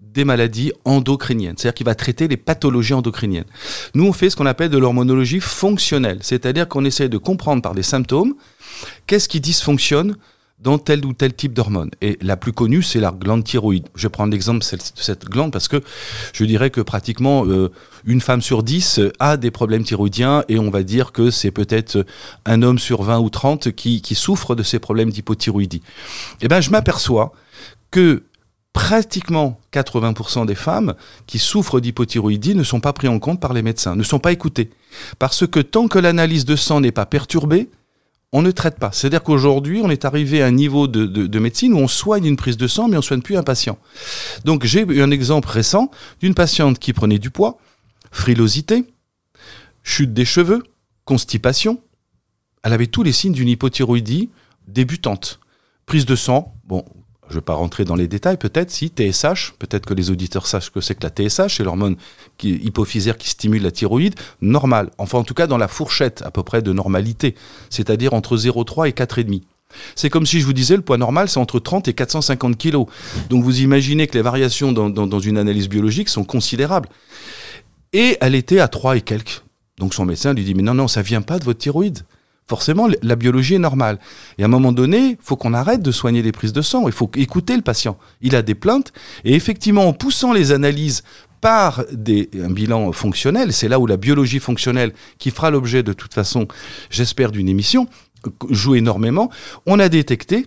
des 0.00 0.24
maladies 0.24 0.72
endocriniennes, 0.84 1.56
c'est-à-dire 1.58 1.74
qu'il 1.74 1.86
va 1.86 1.94
traiter 1.94 2.28
les 2.28 2.36
pathologies 2.36 2.94
endocriniennes. 2.94 3.44
Nous, 3.94 4.04
on 4.06 4.12
fait 4.12 4.30
ce 4.30 4.36
qu'on 4.36 4.46
appelle 4.46 4.70
de 4.70 4.78
l'hormonologie 4.78 5.40
fonctionnelle, 5.40 6.18
c'est-à-dire 6.22 6.68
qu'on 6.68 6.84
essaie 6.84 7.08
de 7.08 7.18
comprendre 7.18 7.60
par 7.62 7.74
des 7.74 7.82
symptômes 7.82 8.34
qu'est-ce 9.06 9.28
qui 9.28 9.40
dysfonctionne 9.40 10.16
dans 10.58 10.78
tel 10.78 11.04
ou 11.04 11.12
tel 11.12 11.34
type 11.34 11.52
d'hormone. 11.52 11.90
Et 12.00 12.18
la 12.22 12.36
plus 12.36 12.52
connue, 12.52 12.82
c'est 12.82 12.98
la 12.98 13.10
glande 13.10 13.44
thyroïde. 13.44 13.88
Je 13.94 14.08
prendre 14.08 14.32
l'exemple 14.32 14.60
de 14.60 14.64
cette- 14.64 14.96
de 14.96 15.02
cette 15.02 15.26
glande 15.26 15.52
parce 15.52 15.68
que 15.68 15.82
je 16.32 16.44
dirais 16.44 16.70
que 16.70 16.80
pratiquement 16.80 17.44
euh, 17.46 17.70
une 18.06 18.20
femme 18.22 18.40
sur 18.40 18.62
dix 18.62 18.98
euh, 18.98 19.12
a 19.18 19.36
des 19.36 19.50
problèmes 19.50 19.84
thyroïdiens 19.84 20.44
et 20.48 20.58
on 20.58 20.70
va 20.70 20.82
dire 20.82 21.12
que 21.12 21.30
c'est 21.30 21.50
peut-être 21.50 21.96
euh, 21.96 22.04
un 22.46 22.62
homme 22.62 22.78
sur 22.78 23.02
20 23.02 23.18
ou 23.18 23.28
30 23.28 23.72
qui, 23.72 24.00
qui 24.00 24.14
souffre 24.14 24.54
de 24.54 24.62
ces 24.62 24.78
problèmes 24.78 25.10
d'hypothyroïdie. 25.10 25.82
Eh 26.40 26.48
ben, 26.48 26.60
je 26.62 26.70
m'aperçois 26.70 27.32
que 27.90 28.24
pratiquement 28.72 29.58
80% 29.72 30.46
des 30.46 30.54
femmes 30.54 30.94
qui 31.26 31.38
souffrent 31.38 31.80
d'hypothyroïdie 31.80 32.54
ne 32.54 32.62
sont 32.62 32.80
pas 32.80 32.92
pris 32.92 33.08
en 33.08 33.18
compte 33.18 33.40
par 33.40 33.52
les 33.52 33.62
médecins, 33.62 33.96
ne 33.96 34.02
sont 34.02 34.18
pas 34.18 34.32
écoutées. 34.32 34.70
Parce 35.18 35.46
que 35.46 35.60
tant 35.60 35.88
que 35.88 35.98
l'analyse 35.98 36.44
de 36.44 36.56
sang 36.56 36.80
n'est 36.80 36.92
pas 36.92 37.06
perturbée, 37.06 37.70
on 38.36 38.42
ne 38.42 38.50
traite 38.50 38.78
pas. 38.78 38.90
C'est-à-dire 38.92 39.22
qu'aujourd'hui, 39.22 39.80
on 39.82 39.88
est 39.90 40.04
arrivé 40.04 40.42
à 40.42 40.46
un 40.46 40.50
niveau 40.50 40.86
de, 40.88 41.06
de- 41.06 41.26
de 41.26 41.38
médecine 41.38 41.72
où 41.72 41.78
on 41.78 41.88
soigne 41.88 42.26
une 42.26 42.36
prise 42.36 42.56
de 42.58 42.66
sang, 42.66 42.86
mais 42.88 42.96
on 42.98 43.02
soigne 43.02 43.22
plus 43.22 43.36
un 43.36 43.42
patient. 43.42 43.78
Donc 44.44 44.64
j'ai 44.64 44.82
eu 44.82 45.00
un 45.00 45.10
exemple 45.10 45.48
récent 45.48 45.90
d'une 46.20 46.34
patiente 46.34 46.78
qui 46.78 46.92
prenait 46.92 47.18
du 47.18 47.30
poids, 47.30 47.56
frilosité, 48.10 48.84
chute 49.82 50.12
des 50.12 50.24
cheveux, 50.24 50.62
constipation. 51.04 51.80
Elle 52.62 52.72
avait 52.74 52.88
tous 52.88 53.02
les 53.02 53.12
signes 53.12 53.32
d'une 53.32 53.48
hypothyroïdie 53.48 54.28
débutante. 54.68 55.40
Prise 55.86 56.04
de 56.04 56.16
sang, 56.16 56.54
bon, 56.64 56.84
je 57.28 57.34
ne 57.34 57.40
vais 57.40 57.44
pas 57.44 57.54
rentrer 57.54 57.84
dans 57.84 57.96
les 57.96 58.08
détails, 58.08 58.36
peut-être 58.36 58.70
si 58.70 58.88
TSH, 58.88 59.54
peut-être 59.58 59.86
que 59.86 59.94
les 59.94 60.10
auditeurs 60.10 60.46
sachent 60.46 60.70
que 60.70 60.80
c'est 60.80 60.94
que 60.94 61.06
la 61.06 61.10
TSH, 61.10 61.56
c'est 61.56 61.64
l'hormone 61.64 61.96
hypophysaire 62.42 63.18
qui 63.18 63.30
stimule 63.30 63.62
la 63.62 63.70
thyroïde, 63.70 64.14
normal. 64.40 64.90
Enfin, 64.98 65.18
en 65.18 65.24
tout 65.24 65.34
cas, 65.34 65.46
dans 65.46 65.58
la 65.58 65.68
fourchette 65.68 66.22
à 66.22 66.30
peu 66.30 66.42
près 66.42 66.62
de 66.62 66.72
normalité, 66.72 67.34
c'est-à-dire 67.70 68.14
entre 68.14 68.36
0,3 68.36 68.88
et 68.88 68.92
4,5. 68.92 69.42
C'est 69.94 70.10
comme 70.10 70.26
si 70.26 70.40
je 70.40 70.46
vous 70.46 70.52
disais 70.52 70.76
le 70.76 70.82
poids 70.82 70.98
normal, 70.98 71.28
c'est 71.28 71.40
entre 71.40 71.58
30 71.58 71.88
et 71.88 71.92
450 71.92 72.56
kilos. 72.56 72.86
Donc 73.28 73.42
vous 73.42 73.60
imaginez 73.60 74.06
que 74.06 74.14
les 74.14 74.22
variations 74.22 74.72
dans, 74.72 75.20
une 75.20 75.38
analyse 75.38 75.68
biologique 75.68 76.08
sont 76.08 76.24
considérables. 76.24 76.88
Et 77.92 78.16
elle 78.20 78.34
était 78.34 78.60
à 78.60 78.68
3 78.68 78.96
et 78.96 79.00
quelques. 79.00 79.42
Donc 79.78 79.94
son 79.94 80.04
médecin 80.04 80.32
lui 80.32 80.44
dit, 80.44 80.54
mais 80.54 80.62
non, 80.62 80.74
non, 80.74 80.88
ça 80.88 81.02
vient 81.02 81.22
pas 81.22 81.38
de 81.38 81.44
votre 81.44 81.58
thyroïde. 81.58 82.00
Forcément, 82.48 82.88
la 83.02 83.16
biologie 83.16 83.54
est 83.54 83.60
normale. 83.60 83.98
Et 84.38 84.42
à 84.42 84.44
un 84.46 84.48
moment 84.48 84.70
donné, 84.70 85.18
faut 85.20 85.36
qu'on 85.36 85.52
arrête 85.52 85.82
de 85.82 85.90
soigner 85.90 86.22
les 86.22 86.30
prises 86.30 86.52
de 86.52 86.62
sang. 86.62 86.86
Il 86.86 86.92
faut 86.92 87.10
écouter 87.16 87.56
le 87.56 87.62
patient. 87.62 87.98
Il 88.20 88.36
a 88.36 88.42
des 88.42 88.54
plaintes. 88.54 88.92
Et 89.24 89.34
effectivement, 89.34 89.88
en 89.88 89.92
poussant 89.92 90.32
les 90.32 90.52
analyses 90.52 91.02
par 91.40 91.84
des, 91.92 92.30
un 92.40 92.50
bilan 92.50 92.92
fonctionnel, 92.92 93.52
c'est 93.52 93.68
là 93.68 93.80
où 93.80 93.86
la 93.86 93.96
biologie 93.96 94.38
fonctionnelle, 94.38 94.92
qui 95.18 95.32
fera 95.32 95.50
l'objet 95.50 95.82
de 95.82 95.92
toute 95.92 96.14
façon, 96.14 96.46
j'espère, 96.88 97.32
d'une 97.32 97.48
émission, 97.48 97.88
joue 98.50 98.76
énormément. 98.76 99.28
On 99.66 99.80
a 99.80 99.88
détecté 99.88 100.46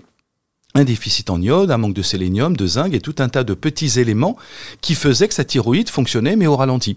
un 0.75 0.85
déficit 0.85 1.29
en 1.29 1.41
iode, 1.41 1.69
un 1.69 1.77
manque 1.77 1.95
de 1.95 2.01
sélénium, 2.01 2.55
de 2.55 2.65
zinc 2.65 2.93
et 2.93 3.01
tout 3.01 3.15
un 3.19 3.27
tas 3.27 3.43
de 3.43 3.53
petits 3.53 3.99
éléments 3.99 4.38
qui 4.81 4.95
faisaient 4.95 5.27
que 5.27 5.33
sa 5.33 5.43
thyroïde 5.43 5.89
fonctionnait 5.89 6.35
mais 6.35 6.47
au 6.47 6.55
ralenti. 6.55 6.95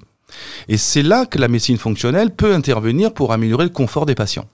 Et 0.69 0.77
c'est 0.77 1.03
là 1.03 1.27
que 1.27 1.39
la 1.39 1.49
médecine 1.49 1.79
fonctionnelle 1.79 2.31
peut 2.31 2.55
intervenir 2.55 3.13
pour 3.13 3.33
améliorer 3.33 3.65
le 3.65 3.71
confort 3.71 4.07
des 4.07 4.15
patients. 4.15 4.47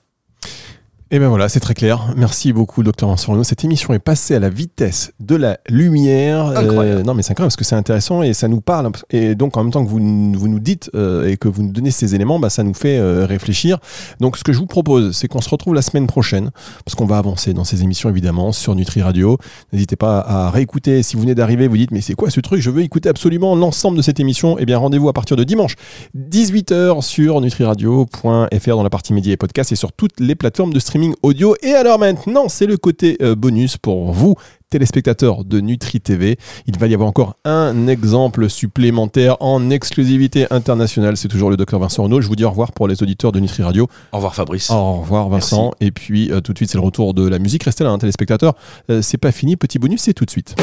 Et 1.11 1.19
ben 1.19 1.29
voilà, 1.29 1.49
c'est 1.49 1.61
très 1.61 1.73
clair. 1.73 2.13
Merci 2.19 2.53
beaucoup, 2.53 2.83
docteur 2.83 3.09
Renaud. 3.09 3.43
Cette 3.43 3.65
émission 3.65 3.95
est 3.95 3.99
passée 3.99 4.35
à 4.35 4.41
la 4.41 4.51
vitesse 4.51 5.15
de 5.21 5.37
la 5.37 5.59
lumière. 5.67 6.49
Euh, 6.49 7.03
non, 7.03 7.15
mais 7.15 7.23
c'est 7.23 7.31
incroyable 7.31 7.49
parce 7.49 7.57
que 7.57 7.65
c'est 7.65 7.77
intéressant 7.77 8.23
et 8.23 8.35
ça 8.35 8.47
nous 8.47 8.61
parle. 8.61 8.91
Et 9.09 9.35
donc, 9.35 9.57
en 9.57 9.63
même 9.63 9.73
temps 9.73 9.83
que 9.83 9.89
vous, 9.89 10.01
vous 10.01 10.49
nous 10.49 10.61
dites 10.61 10.91
euh, 10.95 11.27
et 11.27 11.39
que 11.39 11.49
vous 11.49 11.63
nous 11.63 11.73
donnez 11.73 11.93
ces 11.93 12.15
éléments, 12.15 12.39
bah, 12.39 12.51
ça 12.51 12.63
nous 12.63 12.75
fait 12.75 12.99
euh, 12.99 13.25
réfléchir. 13.25 13.79
Donc, 14.21 14.37
ce 14.37 14.45
que 14.45 14.53
je 14.53 14.59
vous 14.59 14.67
propose, 14.67 15.17
c'est 15.17 15.29
qu'on 15.29 15.41
se 15.41 15.49
retrouve 15.49 15.73
la 15.73 15.81
semaine 15.81 16.07
prochaine 16.07 16.51
parce 16.85 16.95
qu'on 16.95 17.07
va 17.07 17.17
avancer 17.17 17.55
dans 17.55 17.65
ces 17.65 17.83
émissions, 17.83 18.11
évidemment, 18.11 18.53
sur 18.53 18.75
Nutri 18.75 19.01
Radio. 19.01 19.39
N'hésitez 19.73 19.97
pas 19.97 20.19
à 20.19 20.51
réécouter. 20.51 21.03
Si 21.03 21.17
vous 21.17 21.23
venez 21.23 21.35
d'arriver, 21.35 21.69
vous 21.69 21.79
dites, 21.79 21.91
mais 21.91 22.03
c'est 22.03 22.13
quoi 22.13 22.29
ce 22.29 22.41
truc? 22.41 22.61
Je 22.61 22.69
veux 22.69 22.83
écouter 22.83 23.09
absolument 23.09 23.57
l'ensemble 23.57 23.97
de 23.97 24.03
cette 24.03 24.21
émission. 24.21 24.57
Eh 24.59 24.67
bien, 24.67 24.77
rendez-vous 24.77 25.09
à 25.09 25.15
partir 25.15 25.39
de 25.39 25.45
dimanche, 25.45 25.77
18h 26.19 27.01
sur 27.01 27.41
nutriradio.fr 27.41 28.77
dans 28.77 28.83
la 28.83 28.91
partie 28.91 29.15
médias 29.15 29.33
et 29.33 29.39
podcasts 29.39 29.73
et 29.73 29.77
sur 29.77 29.93
toutes 29.93 30.21
les 30.21 30.35
plateformes 30.35 30.75
de 30.75 30.79
streaming 30.79 30.98
audio. 31.23 31.57
Et 31.63 31.73
alors 31.73 31.99
maintenant, 31.99 32.49
c'est 32.49 32.67
le 32.67 32.77
côté 32.77 33.17
euh, 33.23 33.35
bonus 33.35 33.77
pour 33.77 34.13
vous, 34.13 34.35
téléspectateurs 34.71 35.45
de 35.45 35.61
Nutri 35.61 36.01
TV. 36.01 36.39
Il 36.67 36.79
va 36.79 36.87
y 36.87 36.95
avoir 36.95 37.09
encore 37.09 37.37
un 37.45 37.87
exemple 37.87 38.49
supplémentaire 38.49 39.37
en 39.41 39.71
exclusivité 39.71 40.47
internationale. 40.51 41.17
C'est 41.17 41.29
toujours 41.29 41.51
le 41.51 41.57
docteur 41.57 41.81
Vincent 41.81 42.03
Renaud. 42.03 42.21
Je 42.21 42.29
vous 42.29 42.37
dis 42.37 42.45
au 42.45 42.51
revoir 42.51 42.73
pour 42.73 42.89
les 42.89 43.03
auditeurs 43.03 43.33
de 43.33 43.41
Nutri 43.41 43.63
Radio. 43.63 43.89
Au 44.13 44.17
revoir 44.17 44.35
Fabrice. 44.35 44.71
Au 44.71 45.01
revoir 45.01 45.29
Vincent. 45.29 45.73
Et 45.81 45.91
puis 45.91 46.31
euh, 46.31 46.41
tout 46.41 46.53
de 46.53 46.59
suite, 46.59 46.71
c'est 46.71 46.79
le 46.79 46.85
retour 46.85 47.15
de 47.15 47.27
la 47.27 47.39
musique. 47.39 47.65
Restez 47.65 47.85
là, 47.85 47.91
hein, 47.91 47.99
téléspectateurs. 47.99 48.55
Euh, 48.91 49.03
c'est 49.03 49.19
pas 49.19 49.33
fini. 49.33 49.57
Petit 49.57 49.79
bonus, 49.79 50.03
c'est 50.03 50.15
tout 50.15 50.25
de 50.25 50.31
suite. 50.31 50.57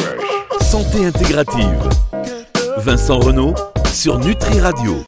Santé 0.62 1.06
intégrative. 1.06 1.90
Vincent 2.78 3.20
Renault 3.20 3.56
sur 3.94 4.20
Nutri 4.20 4.60
Radio. 4.60 4.96